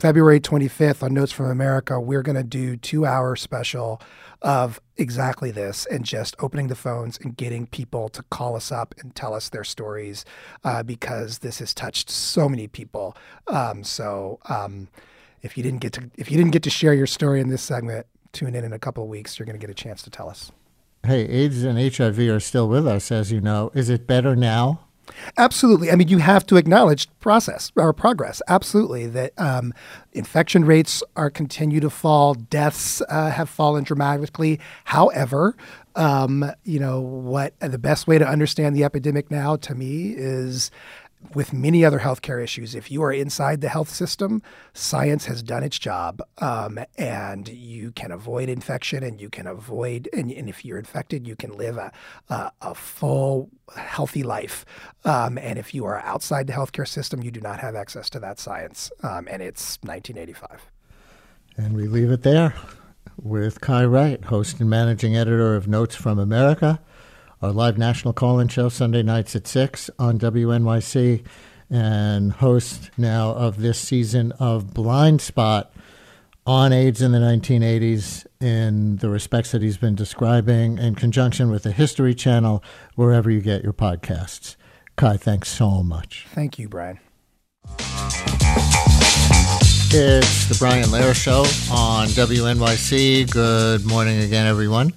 [0.00, 4.00] February 25th on Notes from America, we're going to do two hour special
[4.42, 8.94] of exactly this and just opening the phones and getting people to call us up
[8.98, 10.24] and tell us their stories
[10.62, 13.16] uh, because this has touched so many people.
[13.48, 14.88] Um, so, um,
[15.42, 17.62] if you didn't get to if you didn't get to share your story in this
[17.62, 19.38] segment, tune in in a couple of weeks.
[19.38, 20.52] You're going to get a chance to tell us.
[21.04, 23.70] Hey, AIDS and HIV are still with us, as you know.
[23.74, 24.80] Is it better now?
[25.36, 25.90] Absolutely.
[25.90, 28.42] I mean, you have to acknowledge process or progress.
[28.48, 29.72] Absolutely, that um,
[30.12, 32.34] infection rates are continue to fall.
[32.34, 34.60] Deaths uh, have fallen dramatically.
[34.84, 35.56] However,
[35.94, 37.58] um, you know what?
[37.60, 40.70] The best way to understand the epidemic now, to me, is
[41.34, 44.42] with many other healthcare issues, if you are inside the health system,
[44.72, 50.08] science has done its job, um, and you can avoid infection, and you can avoid,
[50.12, 51.92] and, and if you're infected, you can live a,
[52.28, 54.64] a, a full, healthy life.
[55.04, 58.20] Um, and if you are outside the healthcare system, you do not have access to
[58.20, 60.70] that science, um, and it's 1985.
[61.56, 62.54] And we leave it there
[63.20, 66.80] with Kai Wright, host and managing editor of Notes from America
[67.40, 71.24] our live national call in show Sunday nights at 6 on WNYC,
[71.70, 75.72] and host now of this season of Blind Spot
[76.46, 81.64] on AIDS in the 1980s in the respects that he's been describing in conjunction with
[81.64, 82.64] the History Channel,
[82.94, 84.56] wherever you get your podcasts.
[84.96, 86.26] Kai, thanks so much.
[86.30, 86.98] Thank you, Brian.
[89.90, 91.40] It's the Brian Lehrer Show
[91.74, 93.30] on WNYC.
[93.30, 94.92] Good morning again, everyone.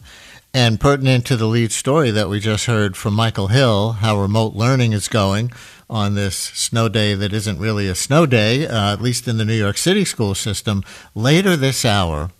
[0.54, 4.54] And pertinent to the lead story that we just heard from Michael Hill, how remote
[4.54, 5.54] learning is going
[5.90, 9.46] on this snow day that isn't really a snow day, uh, at least in the
[9.46, 10.84] New York City school system,
[11.16, 12.32] later this hour,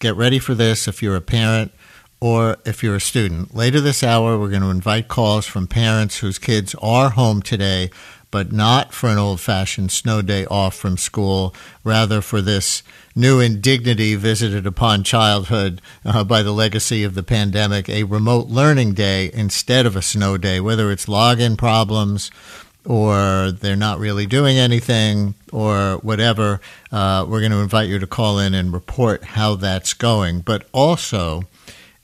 [0.00, 1.70] get ready for this if you're a parent
[2.20, 3.54] or if you're a student.
[3.54, 7.90] Later this hour, we're going to invite calls from parents whose kids are home today,
[8.32, 11.54] but not for an old fashioned snow day off from school,
[11.84, 12.82] rather for this
[13.14, 18.94] new indignity visited upon childhood uh, by the legacy of the pandemic, a remote learning
[18.94, 22.30] day instead of a snow day, whether it's login problems
[22.86, 26.60] or they're not really doing anything or whatever.
[26.90, 30.40] Uh, we're going to invite you to call in and report how that's going.
[30.40, 31.42] But also,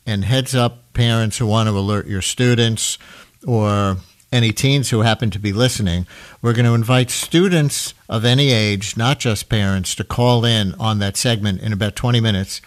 [0.06, 2.98] and heads up parents who want to alert your students
[3.46, 3.96] or
[4.30, 6.06] any teens who happen to be listening,
[6.42, 10.98] we're going to invite students of any age, not just parents, to call in on
[10.98, 12.60] that segment in about 20 minutes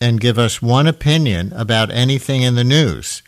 [0.00, 3.22] and give us one opinion about anything in the news.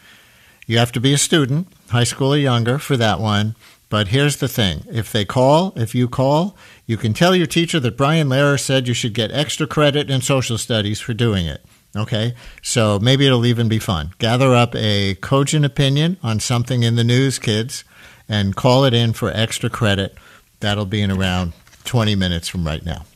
[0.67, 3.57] You have to be a student, high school or younger, for that one.
[3.89, 6.57] But here's the thing if they call, if you call,
[6.87, 10.21] you can tell your teacher that Brian Lehrer said you should get extra credit in
[10.21, 11.65] social studies for doing it.
[11.97, 14.13] Okay, so maybe it'll even be fun.
[14.19, 17.83] Gather up a cogent opinion on something in the news, kids,
[18.29, 20.15] and call it in for extra credit.
[20.61, 21.53] That'll be in around
[21.85, 23.07] 20 minutes from right now.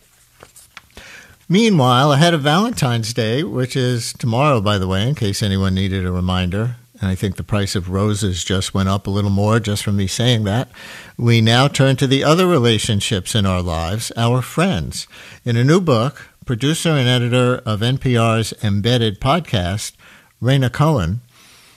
[1.49, 6.05] Meanwhile, ahead of Valentine's Day, which is tomorrow, by the way, in case anyone needed
[6.05, 9.61] a reminder, and I think the price of roses just went up a little more
[9.61, 10.69] just from me saying that.
[11.19, 15.07] We now turn to the other relationships in our lives, our friends.
[15.45, 19.93] In a new book, producer and editor of NPR's Embedded podcast,
[20.43, 21.23] Rhaina Cohen,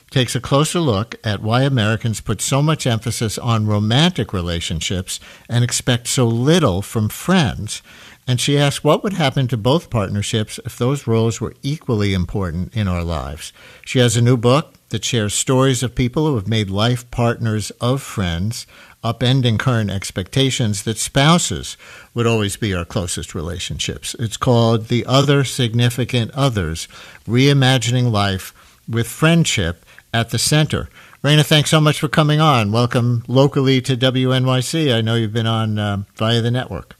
[0.10, 5.64] takes a closer look at why Americans put so much emphasis on romantic relationships and
[5.64, 7.82] expect so little from friends.
[8.28, 12.76] And she asks what would happen to both partnerships if those roles were equally important
[12.76, 13.54] in our lives.
[13.86, 17.72] She has a new book that shares stories of people who have made life partners
[17.82, 18.66] of friends
[19.04, 21.78] upending current expectations that spouses
[22.14, 24.16] would always be our closest relationships.
[24.20, 26.88] It's called The Other Significant Others
[27.28, 28.54] Reimagining Life
[28.90, 30.90] with friendship at the center.
[31.24, 32.72] Rhaina, thanks so much for coming on.
[32.72, 34.94] Welcome locally to WNYC.
[34.94, 36.96] I know you've been on uh, via the network.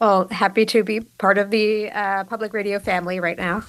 [0.00, 3.64] Well, happy to be part of the uh, public radio family right now.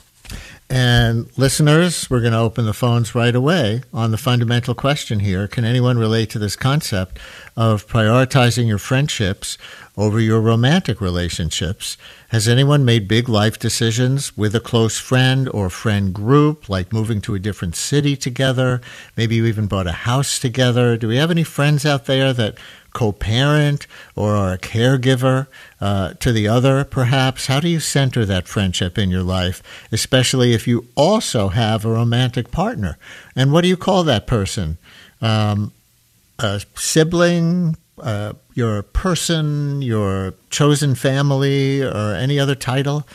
[0.68, 5.48] And listeners, we're going to open the phones right away on the fundamental question here.
[5.48, 7.20] Can anyone relate to this concept
[7.56, 9.60] of prioritizing your friendships
[9.96, 11.98] over your romantic relationships?
[12.30, 17.22] Has anyone made big life decisions with a close friend or friend group, like moving
[17.22, 18.82] to a different city together?
[19.16, 20.98] Maybe you even bought a house together.
[20.98, 22.58] Do we have any friends out there that
[22.96, 23.86] co parent
[24.16, 25.46] or a caregiver
[25.80, 27.46] uh, to the other, perhaps?
[27.46, 31.92] How do you center that friendship in your life, especially if you also have a
[31.92, 32.98] romantic partner?
[33.36, 34.80] And what do you call that person?
[35.22, 35.74] Um,
[36.40, 43.06] a sibling, uh, your person, your chosen family, or any other title?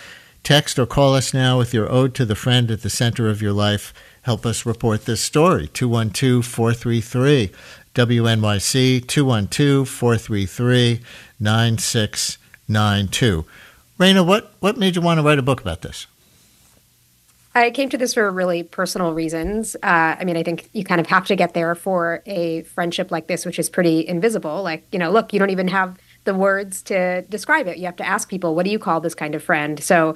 [0.42, 3.42] Text or call us now with your ode to the friend at the center of
[3.42, 3.92] your life.
[4.22, 5.68] Help us report this story.
[5.68, 7.50] 212 433
[7.94, 11.00] WNYC 212 433
[11.40, 13.44] 9692.
[13.98, 16.06] Rhaina, what, what made you want to write a book about this?
[17.54, 19.74] I came to this for really personal reasons.
[19.76, 23.10] Uh, I mean, I think you kind of have to get there for a friendship
[23.10, 24.62] like this, which is pretty invisible.
[24.62, 27.78] Like, you know, look, you don't even have the words to describe it.
[27.78, 29.82] You have to ask people, what do you call this kind of friend?
[29.82, 30.14] So,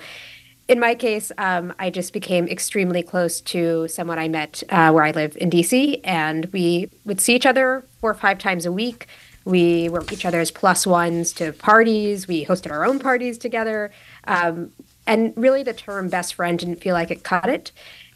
[0.66, 5.04] in my case, um, I just became extremely close to someone I met uh, where
[5.04, 8.72] I live in DC, and we would see each other four or five times a
[8.72, 9.06] week.
[9.44, 12.26] We were each other's plus ones to parties.
[12.26, 13.92] We hosted our own parties together.
[14.26, 14.72] Um,
[15.06, 17.70] and really, the term best friend didn't feel like it cut it.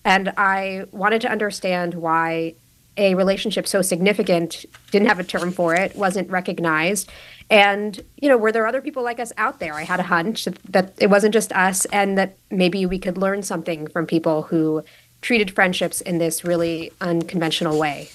[0.06, 2.54] And I wanted to understand why
[2.98, 7.10] a relationship so significant didn't have a term for it, wasn't recognized.
[7.48, 9.74] And, you know, were there other people like us out there?
[9.74, 13.42] I had a hunch that it wasn't just us and that maybe we could learn
[13.42, 14.84] something from people who
[15.22, 18.10] treated friendships in this really unconventional way.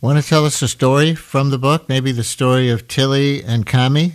[0.00, 1.88] Want to tell us a story from the book?
[1.88, 4.14] Maybe the story of Tilly and Cami?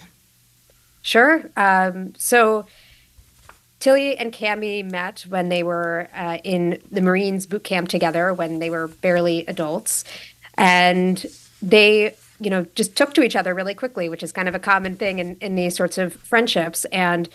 [1.04, 1.44] Sure.
[1.56, 2.66] Um, so,
[3.80, 8.60] Tilly and Cami met when they were uh, in the Marines boot camp together when
[8.60, 10.04] they were barely adults.
[10.58, 11.24] And
[11.62, 14.60] they, you know, just took to each other really quickly, which is kind of a
[14.60, 16.86] common thing in, in these sorts of friendships.
[16.86, 17.30] And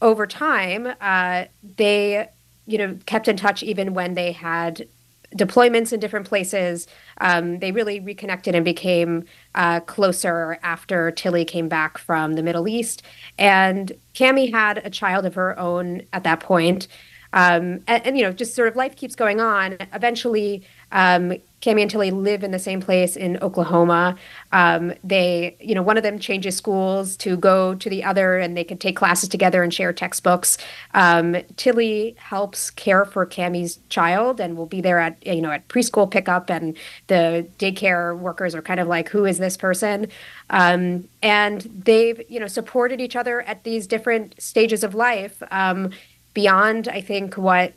[0.00, 1.44] over time, uh,
[1.76, 2.28] they,
[2.66, 4.88] you know, kept in touch even when they had
[5.36, 6.86] deployments in different places.
[7.20, 9.24] Um, they really reconnected and became
[9.54, 13.02] uh, closer after Tilly came back from the Middle East.
[13.38, 16.86] And Cami had a child of her own at that point.
[17.32, 19.76] Um, and, and, you know, just sort of life keeps going on.
[19.92, 20.62] Eventually,
[20.94, 21.34] um,
[21.66, 24.16] and Tilly live in the same place in Oklahoma.
[24.52, 28.54] Um, they, you know, one of them changes schools to go to the other, and
[28.54, 30.58] they can take classes together and share textbooks.
[30.92, 35.66] Um, Tilly helps care for Cami's child and will be there at, you know, at
[35.68, 36.76] preschool pickup, and
[37.06, 40.08] the daycare workers are kind of like, "Who is this person?"
[40.50, 45.90] Um, and they've, you know, supported each other at these different stages of life um,
[46.34, 47.72] beyond, I think, what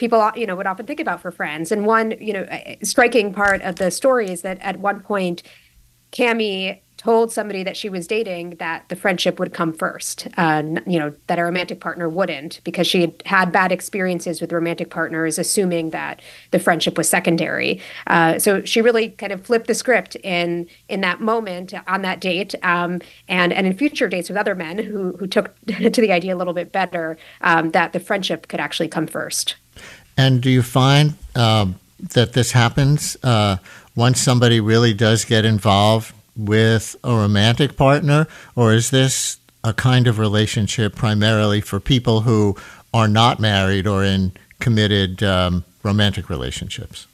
[0.00, 1.70] people you know would often think about for friends.
[1.70, 2.48] And one you know
[2.82, 5.42] striking part of the story is that at one point,
[6.10, 10.26] Cami told somebody that she was dating that the friendship would come first.
[10.38, 14.52] Uh, you know that a romantic partner wouldn't because she had had bad experiences with
[14.52, 17.80] romantic partners, assuming that the friendship was secondary.
[18.06, 22.20] Uh, so she really kind of flipped the script in in that moment on that
[22.20, 26.10] date, um, and and in future dates with other men who who took to the
[26.10, 29.56] idea a little bit better um, that the friendship could actually come first.
[30.16, 31.76] And do you find um,
[32.12, 33.56] that this happens uh,
[33.96, 40.06] once somebody really does get involved with a romantic partner, or is this a kind
[40.06, 42.56] of relationship primarily for people who
[42.94, 47.06] are not married or in committed um, romantic relationships?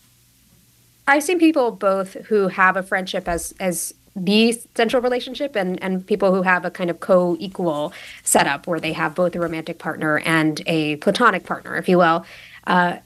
[1.08, 6.06] I've seen people both who have a friendship as as the central relationship and and
[6.06, 7.92] people who have a kind of co-equal
[8.22, 12.24] setup where they have both a romantic partner and a platonic partner, if you will.
[12.66, 12.98] Uh,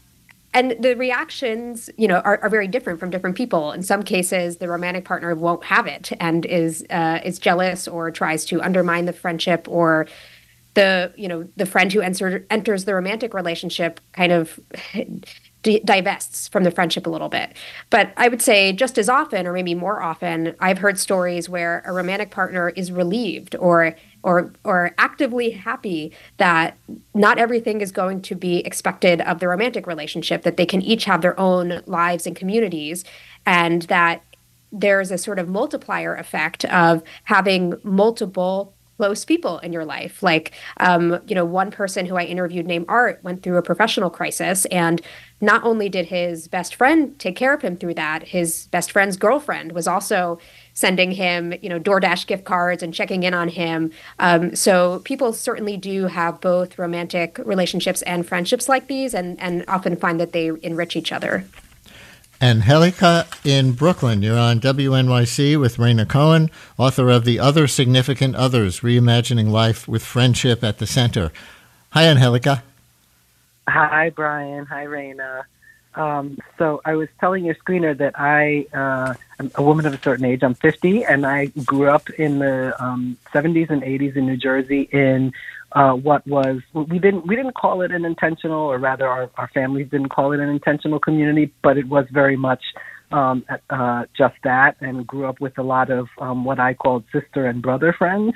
[0.52, 3.70] and the reactions, you know, are, are, very different from different people.
[3.70, 8.10] In some cases, the romantic partner won't have it and is uh, is jealous or
[8.10, 10.08] tries to undermine the friendship, or
[10.74, 14.58] the you know the friend who enter, enters the romantic relationship kind of
[15.62, 17.52] divests from the friendship a little bit.
[17.90, 21.82] But I would say just as often, or maybe more often, I've heard stories where
[21.86, 26.76] a romantic partner is relieved or or or actively happy that
[27.14, 31.04] not everything is going to be expected of the romantic relationship that they can each
[31.04, 33.04] have their own lives and communities
[33.46, 34.22] and that
[34.72, 40.22] there's a sort of multiplier effect of having multiple close people in your life.
[40.22, 44.10] Like, um, you know, one person who I interviewed named Art went through a professional
[44.10, 45.00] crisis, and
[45.40, 49.16] not only did his best friend take care of him through that, his best friend's
[49.16, 50.38] girlfriend was also
[50.74, 53.92] sending him, you know, DoorDash gift cards and checking in on him.
[54.18, 59.64] Um, so people certainly do have both romantic relationships and friendships like these, and and
[59.68, 61.44] often find that they enrich each other.
[62.42, 68.80] Angelica in Brooklyn, you're on WNYC with Rhaina Cohen, author of The Other Significant Others
[68.80, 71.32] Reimagining Life with Friendship at the Center.
[71.90, 72.62] Hi, Angelica.
[73.68, 74.64] Hi, Brian.
[74.64, 75.42] Hi, Rhaina.
[75.94, 79.16] Um, so I was telling your screener that I uh, am
[79.54, 80.42] a woman of a certain age.
[80.42, 84.88] I'm 50, and I grew up in the um, 70s and 80s in New Jersey
[84.92, 85.32] in
[85.72, 89.48] uh, what was we didn't we didn't call it an intentional, or rather, our, our
[89.48, 92.62] families didn't call it an intentional community, but it was very much
[93.12, 97.04] um, uh, just that, and grew up with a lot of um, what I called
[97.12, 98.34] sister and brother friends,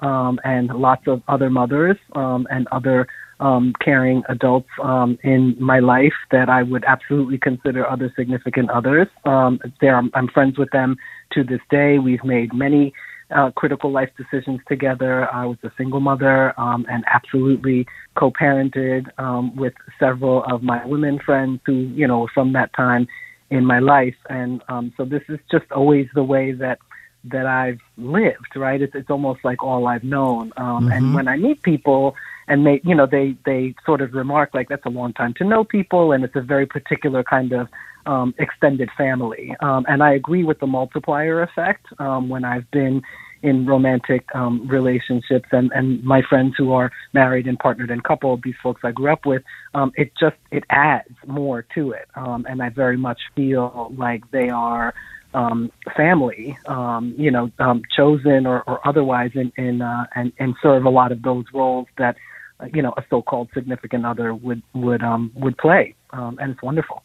[0.00, 3.06] um, and lots of other mothers um, and other
[3.40, 9.08] um, caring adults um, in my life that I would absolutely consider other significant others.
[9.24, 10.96] Um, there, I'm, friends with them
[11.32, 11.98] to this day.
[11.98, 12.92] We've made many
[13.34, 15.32] uh, critical life decisions together.
[15.32, 17.86] I was a single mother um, and absolutely
[18.16, 23.06] co-parented um, with several of my women friends who, you know, from that time
[23.50, 24.14] in my life.
[24.28, 26.78] And um, so this is just always the way that
[27.24, 28.56] that I've lived.
[28.56, 28.80] Right?
[28.80, 30.52] It's it's almost like all I've known.
[30.56, 30.92] Um, Mm-hmm.
[30.92, 32.14] And when I meet people
[32.50, 35.44] and they you know they they sort of remark like that's a long time to
[35.44, 37.68] know people and it's a very particular kind of
[38.06, 43.02] um, extended family um, and i agree with the multiplier effect um, when i've been
[43.42, 48.42] in romantic um, relationships and and my friends who are married and partnered and coupled
[48.42, 49.42] these folks i grew up with
[49.74, 54.28] um, it just it adds more to it um, and i very much feel like
[54.30, 54.92] they are
[55.34, 60.54] um, family, um, you know, um, chosen or, or otherwise, in, in uh, and and
[60.62, 62.16] serve a lot of those roles that,
[62.60, 66.62] uh, you know, a so-called significant other would would um, would play, um, and it's
[66.62, 67.02] wonderful.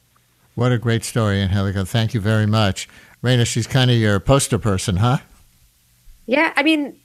[0.56, 1.86] What a great story, Angelica.
[1.86, 2.88] Thank you very much.
[3.22, 5.18] Rhaina, she's kind of your poster person, huh?
[6.26, 6.98] Yeah, I mean,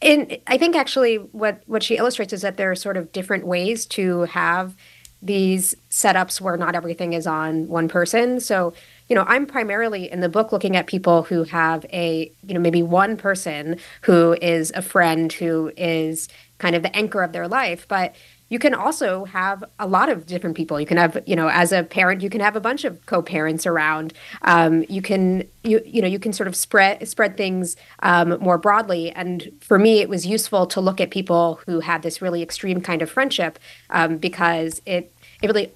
[0.00, 3.46] in I think actually what what she illustrates is that there are sort of different
[3.46, 4.74] ways to have
[5.20, 8.40] these setups where not everything is on one person.
[8.40, 8.74] So,
[9.14, 12.58] you know, I'm primarily in the book looking at people who have a, you know,
[12.58, 16.28] maybe one person who is a friend who is
[16.58, 18.16] kind of the anchor of their life, but
[18.48, 20.80] you can also have a lot of different people.
[20.80, 23.66] You can have, you know, as a parent, you can have a bunch of co-parents
[23.66, 24.14] around.
[24.42, 28.58] Um, you can, you you know, you can sort of spread spread things um, more
[28.58, 29.12] broadly.
[29.12, 32.80] And for me, it was useful to look at people who had this really extreme
[32.80, 33.60] kind of friendship
[33.90, 35.70] um, because it it really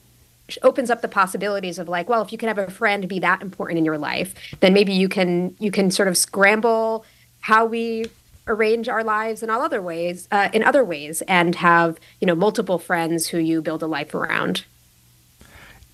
[0.62, 3.42] opens up the possibilities of like, well, if you can have a friend be that
[3.42, 7.04] important in your life, then maybe you can you can sort of scramble
[7.40, 8.06] how we
[8.46, 12.34] arrange our lives in all other ways, uh, in other ways, and have you know
[12.34, 14.64] multiple friends who you build a life around.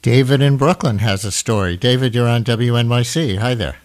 [0.02, 1.76] David in Brooklyn has a story.
[1.76, 3.38] David, you're on WNYC.
[3.38, 3.76] Hi there.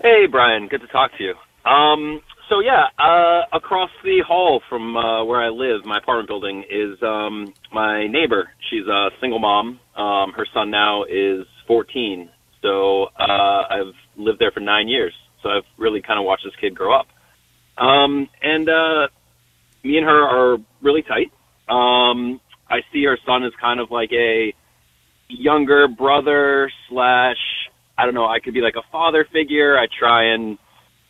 [0.00, 0.68] Hey, Brian.
[0.68, 1.34] Good to talk to you.
[1.68, 6.64] Um, so yeah, uh, across the hall from uh, where I live, my apartment building
[6.70, 8.50] is um, my neighbor.
[8.70, 9.80] She's a single mom.
[9.96, 12.30] Um, her son now is 14.
[12.62, 15.12] So uh, I've lived there for nine years.
[15.42, 17.06] So I've really kind of watched this kid grow up.
[17.78, 19.08] Um, and uh,
[19.84, 21.32] me and her are really tight.
[21.68, 24.52] Um, I see her son as kind of like a
[25.28, 27.36] younger brother slash
[27.98, 28.26] I don't know.
[28.26, 29.78] I could be like a father figure.
[29.78, 30.58] I try and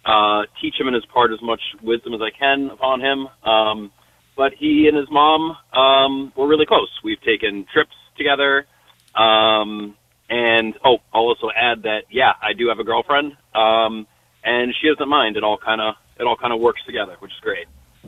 [0.07, 3.29] uh, teach him and part as much wisdom as I can upon him.
[3.43, 3.93] Um,
[4.37, 6.91] but he and his mom um, were really close.
[7.03, 8.67] We've taken trips together.
[9.15, 9.97] Um,
[10.29, 14.07] and oh, I'll also add that yeah, I do have a girlfriend, um,
[14.45, 15.37] and she doesn't mind.
[15.37, 17.67] It all kind of it all kind of works together, which is great.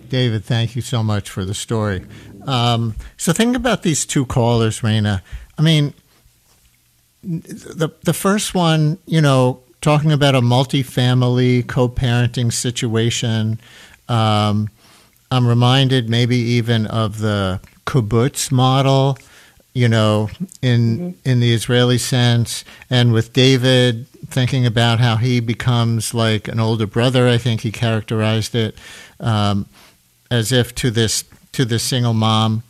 [0.09, 2.05] David, thank you so much for the story.
[2.47, 5.23] Um, so think about these two callers, Rhaina.
[5.57, 5.95] I mean,
[7.23, 13.61] the the first one, you know, talking about a multifamily co-parenting situation.
[14.09, 14.69] Um,
[15.31, 19.19] I'm reminded maybe even of the kibbutz model,
[19.75, 20.31] you know,
[20.63, 26.61] in in the Israeli sense, and with David thinking about how he becomes like an
[26.61, 27.29] older brother.
[27.29, 28.77] I think he characterized it
[29.21, 29.67] um,
[30.31, 32.63] as if to this to this single mom,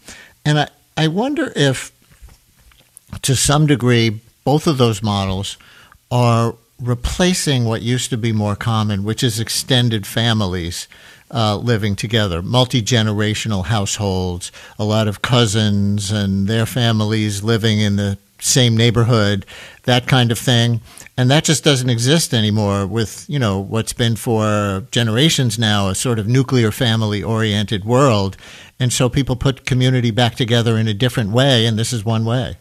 [0.44, 1.92] and I I wonder if
[3.22, 5.56] to some degree both of those models
[6.10, 10.88] are replacing what used to be more common, which is extended families
[11.30, 17.96] uh, living together, multi generational households, a lot of cousins and their families living in
[17.96, 19.44] the same neighborhood,
[19.84, 20.80] that kind of thing.
[21.16, 25.94] And that just doesn't exist anymore with, you know, what's been for generations now a
[25.94, 28.36] sort of nuclear family oriented world.
[28.78, 32.24] And so people put community back together in a different way, and this is one
[32.24, 32.56] way.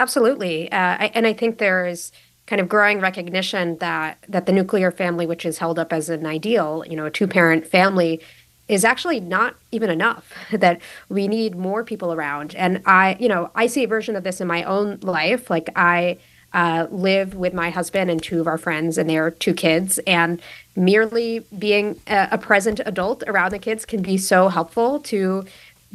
[0.00, 0.72] Absolutely.
[0.72, 2.12] Uh, I, and I think there is
[2.48, 6.26] kind of growing recognition that that the nuclear family, which is held up as an
[6.26, 8.20] ideal, you know, a two parent family,
[8.68, 12.54] is actually not even enough that we need more people around.
[12.56, 15.50] And i you know i see a version of this in my own life.
[15.50, 16.18] Like i
[16.54, 20.40] uh, live with my husband and two of our friends and their two kids and
[20.74, 25.44] merely being a, a present adult around the kids can be so helpful to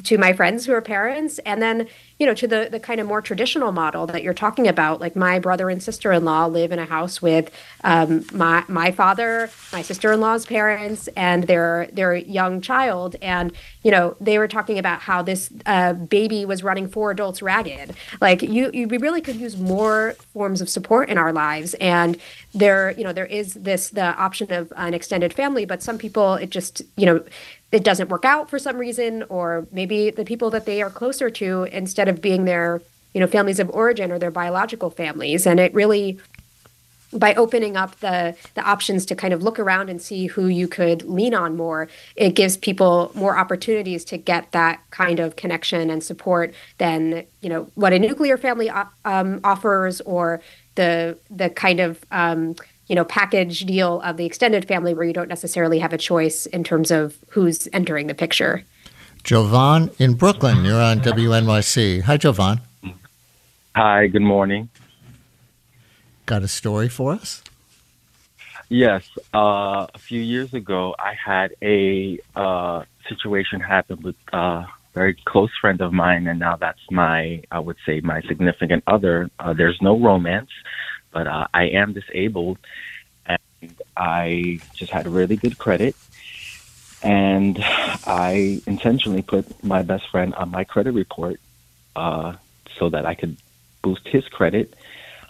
[0.02, 1.88] to my friends who are parents and then
[2.18, 5.15] you know to the the kind of more traditional model that you're talking about like
[5.15, 7.52] my brother and sister-in-law live in a house with
[7.84, 13.52] um, my my father my sister-in-law's parents and their their young child and
[13.84, 17.95] you know they were talking about how this uh, baby was running four adults ragged.
[18.22, 22.18] Like you, you we really could use more forms of support in our lives and
[22.53, 26.36] there you know there is this the option of an extended family but some people
[26.36, 27.24] it just you know
[27.74, 31.32] it doesn't work out for some reason, or maybe the people that they are closer
[31.32, 32.84] to, instead of being their,
[33.16, 35.48] you know, families of origin or their biological families.
[35.48, 36.20] And it really,
[37.12, 40.68] by opening up the the options to kind of look around and see who you
[40.68, 45.90] could lean on more, it gives people more opportunities to get that kind of connection
[45.90, 48.70] and support than you know what a nuclear family
[49.04, 50.41] um, offers or
[50.76, 52.56] the the kind of um,
[52.88, 56.45] you know package deal of the extended family where you don't necessarily have a choice
[56.47, 58.64] in terms of who's entering the picture.
[59.23, 62.01] Jovan in Brooklyn, you're on WNYC.
[62.01, 62.60] Hi, Jovan.
[63.76, 64.69] Hi, good morning.
[66.26, 67.41] Got a story for us?
[68.69, 69.03] Yes.
[69.34, 75.51] Uh, a few years ago, I had a uh, situation happen with a very close
[75.60, 79.30] friend of mine, and now that's my, I would say, my significant other.
[79.39, 80.49] Uh, there's no romance
[81.14, 82.57] but uh, I am disabled,
[83.26, 83.40] and
[83.95, 85.95] I just had really good credit,
[87.02, 91.40] and I intentionally put my best friend on my credit report
[91.95, 92.34] uh,
[92.77, 93.38] so that I could
[93.81, 94.73] boost his credit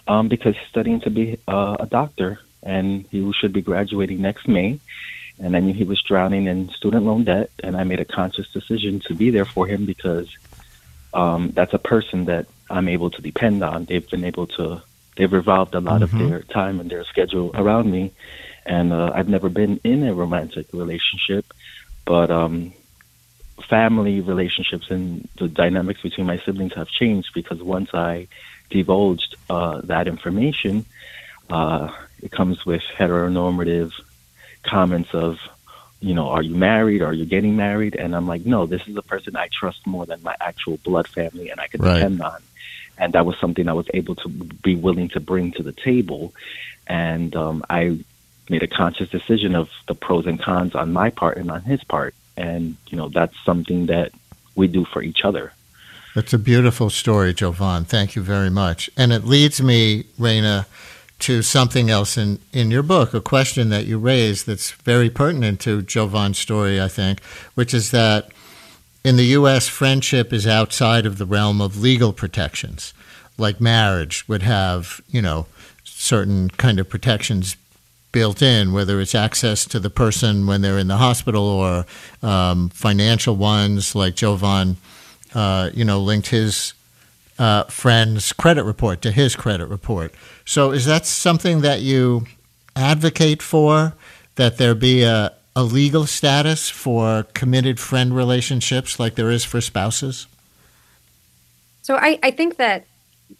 [0.08, 4.48] um, because he's studying to be uh, a doctor, and he should be graduating next
[4.48, 4.80] May.
[5.38, 8.50] And I knew he was drowning in student loan debt, and I made a conscious
[8.52, 10.28] decision to be there for him because
[11.12, 13.84] um, that's a person that I'm able to depend on.
[13.84, 14.82] They've been able to
[15.16, 16.20] they've revolved a lot mm-hmm.
[16.20, 18.12] of their time and their schedule around me.
[18.66, 21.52] And uh, I've never been in a romantic relationship,
[22.04, 22.72] but um,
[23.68, 28.28] family relationships and the dynamics between my siblings have changed because once I
[28.70, 30.86] divulged uh, that information,
[31.50, 31.88] uh,
[32.22, 33.92] it comes with heteronormative
[34.62, 35.38] comments of,
[36.00, 37.02] you know, are you married?
[37.02, 37.94] Are you getting married?
[37.94, 41.06] And I'm like, no, this is a person I trust more than my actual blood
[41.06, 41.96] family and I can right.
[41.96, 42.42] depend on
[42.98, 46.32] and that was something I was able to be willing to bring to the table.
[46.86, 47.98] And um, I
[48.48, 51.82] made a conscious decision of the pros and cons on my part and on his
[51.84, 54.12] part, and you know that's something that
[54.54, 55.52] we do for each other.
[56.14, 57.84] That's a beautiful story, Jovan.
[57.84, 58.88] Thank you very much.
[58.96, 60.66] And it leads me, Rhaina,
[61.20, 65.58] to something else in, in your book, a question that you raised that's very pertinent
[65.60, 67.22] to Jovan's story, I think,
[67.54, 68.28] which is that
[69.04, 72.94] in the U.S., friendship is outside of the realm of legal protections,
[73.36, 75.46] like marriage would have, you know,
[75.84, 77.56] certain kind of protections
[78.12, 81.84] built in, whether it's access to the person when they're in the hospital or
[82.22, 84.78] um, financial ones, like Jovan,
[85.34, 86.72] uh, you know, linked his
[87.38, 90.14] uh, friend's credit report to his credit report.
[90.44, 92.26] So, is that something that you
[92.76, 93.94] advocate for?
[94.36, 99.60] That there be a, a legal status for committed friend relationships like there is for
[99.60, 100.26] spouses?
[101.82, 102.86] So I, I think that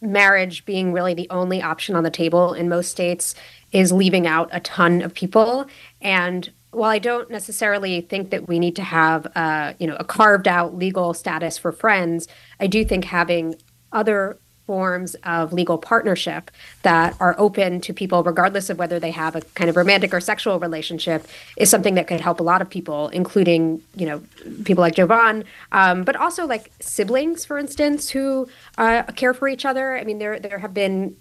[0.00, 3.34] marriage being really the only option on the table in most states
[3.72, 5.66] is leaving out a ton of people.
[6.00, 10.04] And while I don't necessarily think that we need to have uh, you know a
[10.04, 12.28] carved out legal status for friends,
[12.60, 13.56] I do think having
[13.92, 16.50] other forms of legal partnership
[16.82, 20.20] that are open to people regardless of whether they have a kind of romantic or
[20.20, 21.26] sexual relationship
[21.56, 24.22] is something that could help a lot of people including you know
[24.64, 29.64] people like jovan um, but also like siblings for instance who uh, care for each
[29.64, 29.96] other.
[29.96, 31.16] I mean there there have been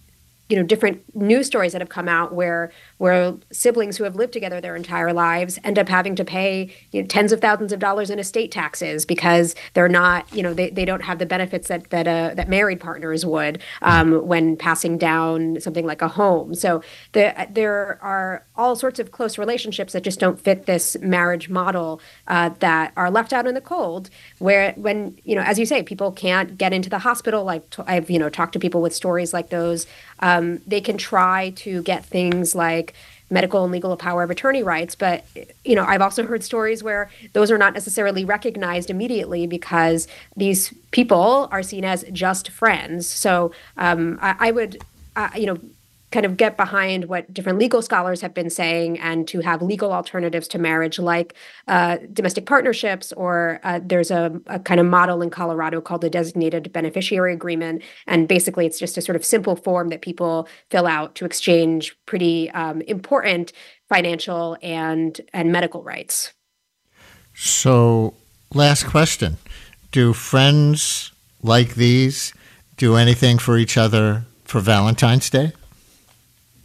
[0.53, 4.31] you know different news stories that have come out where where siblings who have lived
[4.31, 7.80] together their entire lives end up having to pay you know, tens of thousands of
[7.80, 11.69] dollars in estate taxes because they're not you know they, they don't have the benefits
[11.69, 16.53] that that uh, that married partners would um, when passing down something like a home.
[16.53, 21.49] So the, there are all sorts of close relationships that just don't fit this marriage
[21.49, 24.11] model uh, that are left out in the cold.
[24.38, 27.81] Where when you know as you say people can't get into the hospital like t-
[27.88, 29.88] I've you know talked to people with stories like those
[30.19, 32.93] um, they can try to get things like
[33.29, 35.25] medical and legal power of attorney rights but
[35.65, 40.07] you know i've also heard stories where those are not necessarily recognized immediately because
[40.37, 43.07] these people are seen as just friends.
[43.07, 44.81] So um, I, I, would
[45.15, 45.57] uh, you know
[46.14, 49.91] kind of get behind what different legal scholars have been saying and to have legal
[49.91, 51.34] alternatives to marriage like
[51.68, 56.11] uh, domestic partnerships or uh, there's a, a, kind of model in colorado called the
[56.11, 57.81] designated beneficiary agreement.
[58.06, 61.98] And basically it's just a sort of simple form that people fill out to exchange
[62.06, 63.52] pretty um, important
[63.90, 66.31] financial and and medical rights.
[67.34, 68.14] So
[68.53, 69.38] last question.
[69.91, 71.11] Do friends
[71.41, 72.34] like these
[72.77, 75.53] do anything for each other for valentine's day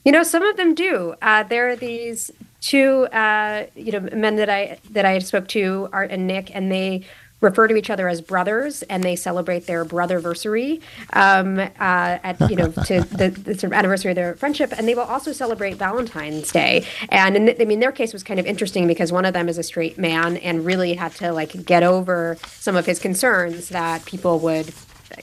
[0.04, 1.14] you know, some of them do.
[1.20, 2.30] Uh, there are these
[2.60, 6.70] two, uh, you know, men that I that I spoke to, Art and Nick, and
[6.70, 7.04] they
[7.40, 10.80] refer to each other as brothers, and they celebrate their brotherversary
[11.12, 14.88] um, uh, at you know to the, the, sort of anniversary of their friendship, and
[14.88, 16.84] they will also celebrate Valentine's Day.
[17.10, 19.58] And in, I mean, their case was kind of interesting because one of them is
[19.58, 24.04] a straight man and really had to like get over some of his concerns that
[24.04, 24.72] people would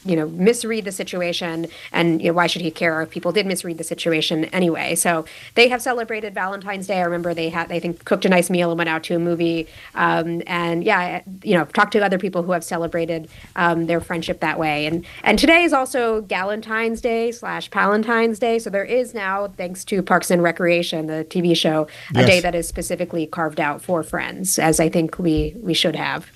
[0.05, 3.45] you know, misread the situation, and you know, why should he care if people did
[3.45, 4.95] misread the situation anyway?
[4.95, 5.25] So
[5.55, 6.99] they have celebrated Valentine's Day.
[6.99, 9.19] I remember they had, they think, cooked a nice meal and went out to a
[9.19, 9.67] movie.
[9.95, 14.39] Um, and yeah, you know, talked to other people who have celebrated um, their friendship
[14.41, 14.85] that way.
[14.85, 18.59] And and today is also Galentine's Day slash Palentine's Day.
[18.59, 22.27] So there is now, thanks to Parks and Recreation, the TV show, a yes.
[22.27, 26.31] day that is specifically carved out for friends, as I think we we should have.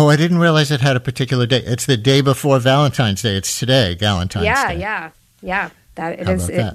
[0.00, 1.60] Oh, I didn't realize it had a particular day.
[1.66, 3.34] It's the day before Valentine's Day.
[3.34, 4.78] It's today, Valentine's yeah, Day.
[4.78, 5.10] Yeah,
[5.42, 6.72] yeah, That it is it,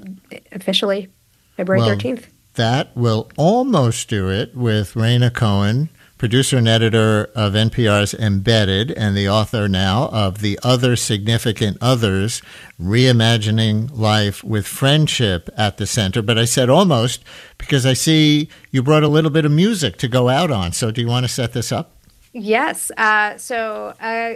[0.52, 1.08] officially
[1.56, 2.24] February well, 13th.
[2.56, 5.88] That will almost do it with Rhaina Cohen,
[6.18, 12.42] producer and editor of NPR's Embedded and the author now of The Other Significant Others,
[12.78, 16.20] Reimagining Life with Friendship at the Center.
[16.20, 17.24] But I said almost
[17.56, 20.72] because I see you brought a little bit of music to go out on.
[20.72, 21.92] So do you want to set this up?
[22.34, 22.90] Yes.
[22.96, 24.34] Uh, so uh,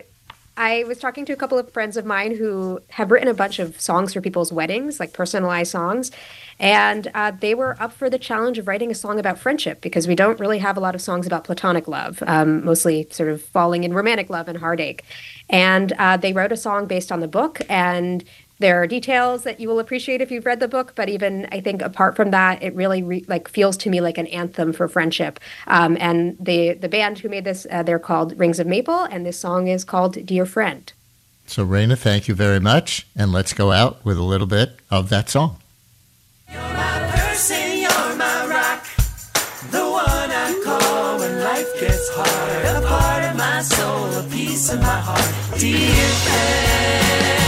[0.57, 3.59] I was talking to a couple of friends of mine who have written a bunch
[3.59, 6.13] of songs for people's weddings, like personalized songs.
[6.61, 10.07] And uh, they were up for the challenge of writing a song about friendship because
[10.07, 13.43] we don't really have a lot of songs about platonic love, um, mostly sort of
[13.43, 15.05] falling in romantic love and heartache.
[15.51, 18.25] And uh, they wrote a song based on the book, and
[18.59, 21.61] there are details that you will appreciate if you've read the book but even i
[21.61, 24.89] think apart from that it really re- like feels to me like an anthem for
[24.89, 25.41] friendship.
[25.67, 29.25] Um, and the the band who made this uh, they're called rings of maple and
[29.25, 30.93] this song is called dear friend.
[31.47, 35.09] So Rhaina, thank you very much and let's go out with a little bit of
[35.11, 35.57] that song.
[42.79, 47.48] A part of my soul, a piece of my heart, dear friend.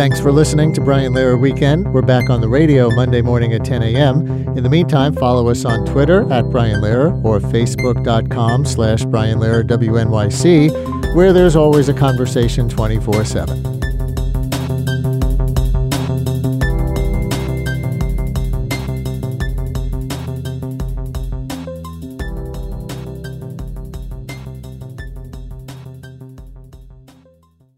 [0.00, 1.92] Thanks for listening to Brian Lehrer Weekend.
[1.92, 4.26] We're back on the radio Monday morning at 10 a.m.
[4.56, 9.62] In the meantime, follow us on Twitter at Brian Lehrer or Facebook.com slash Brian Lehrer
[9.62, 13.79] WNYC, where there's always a conversation 24 7.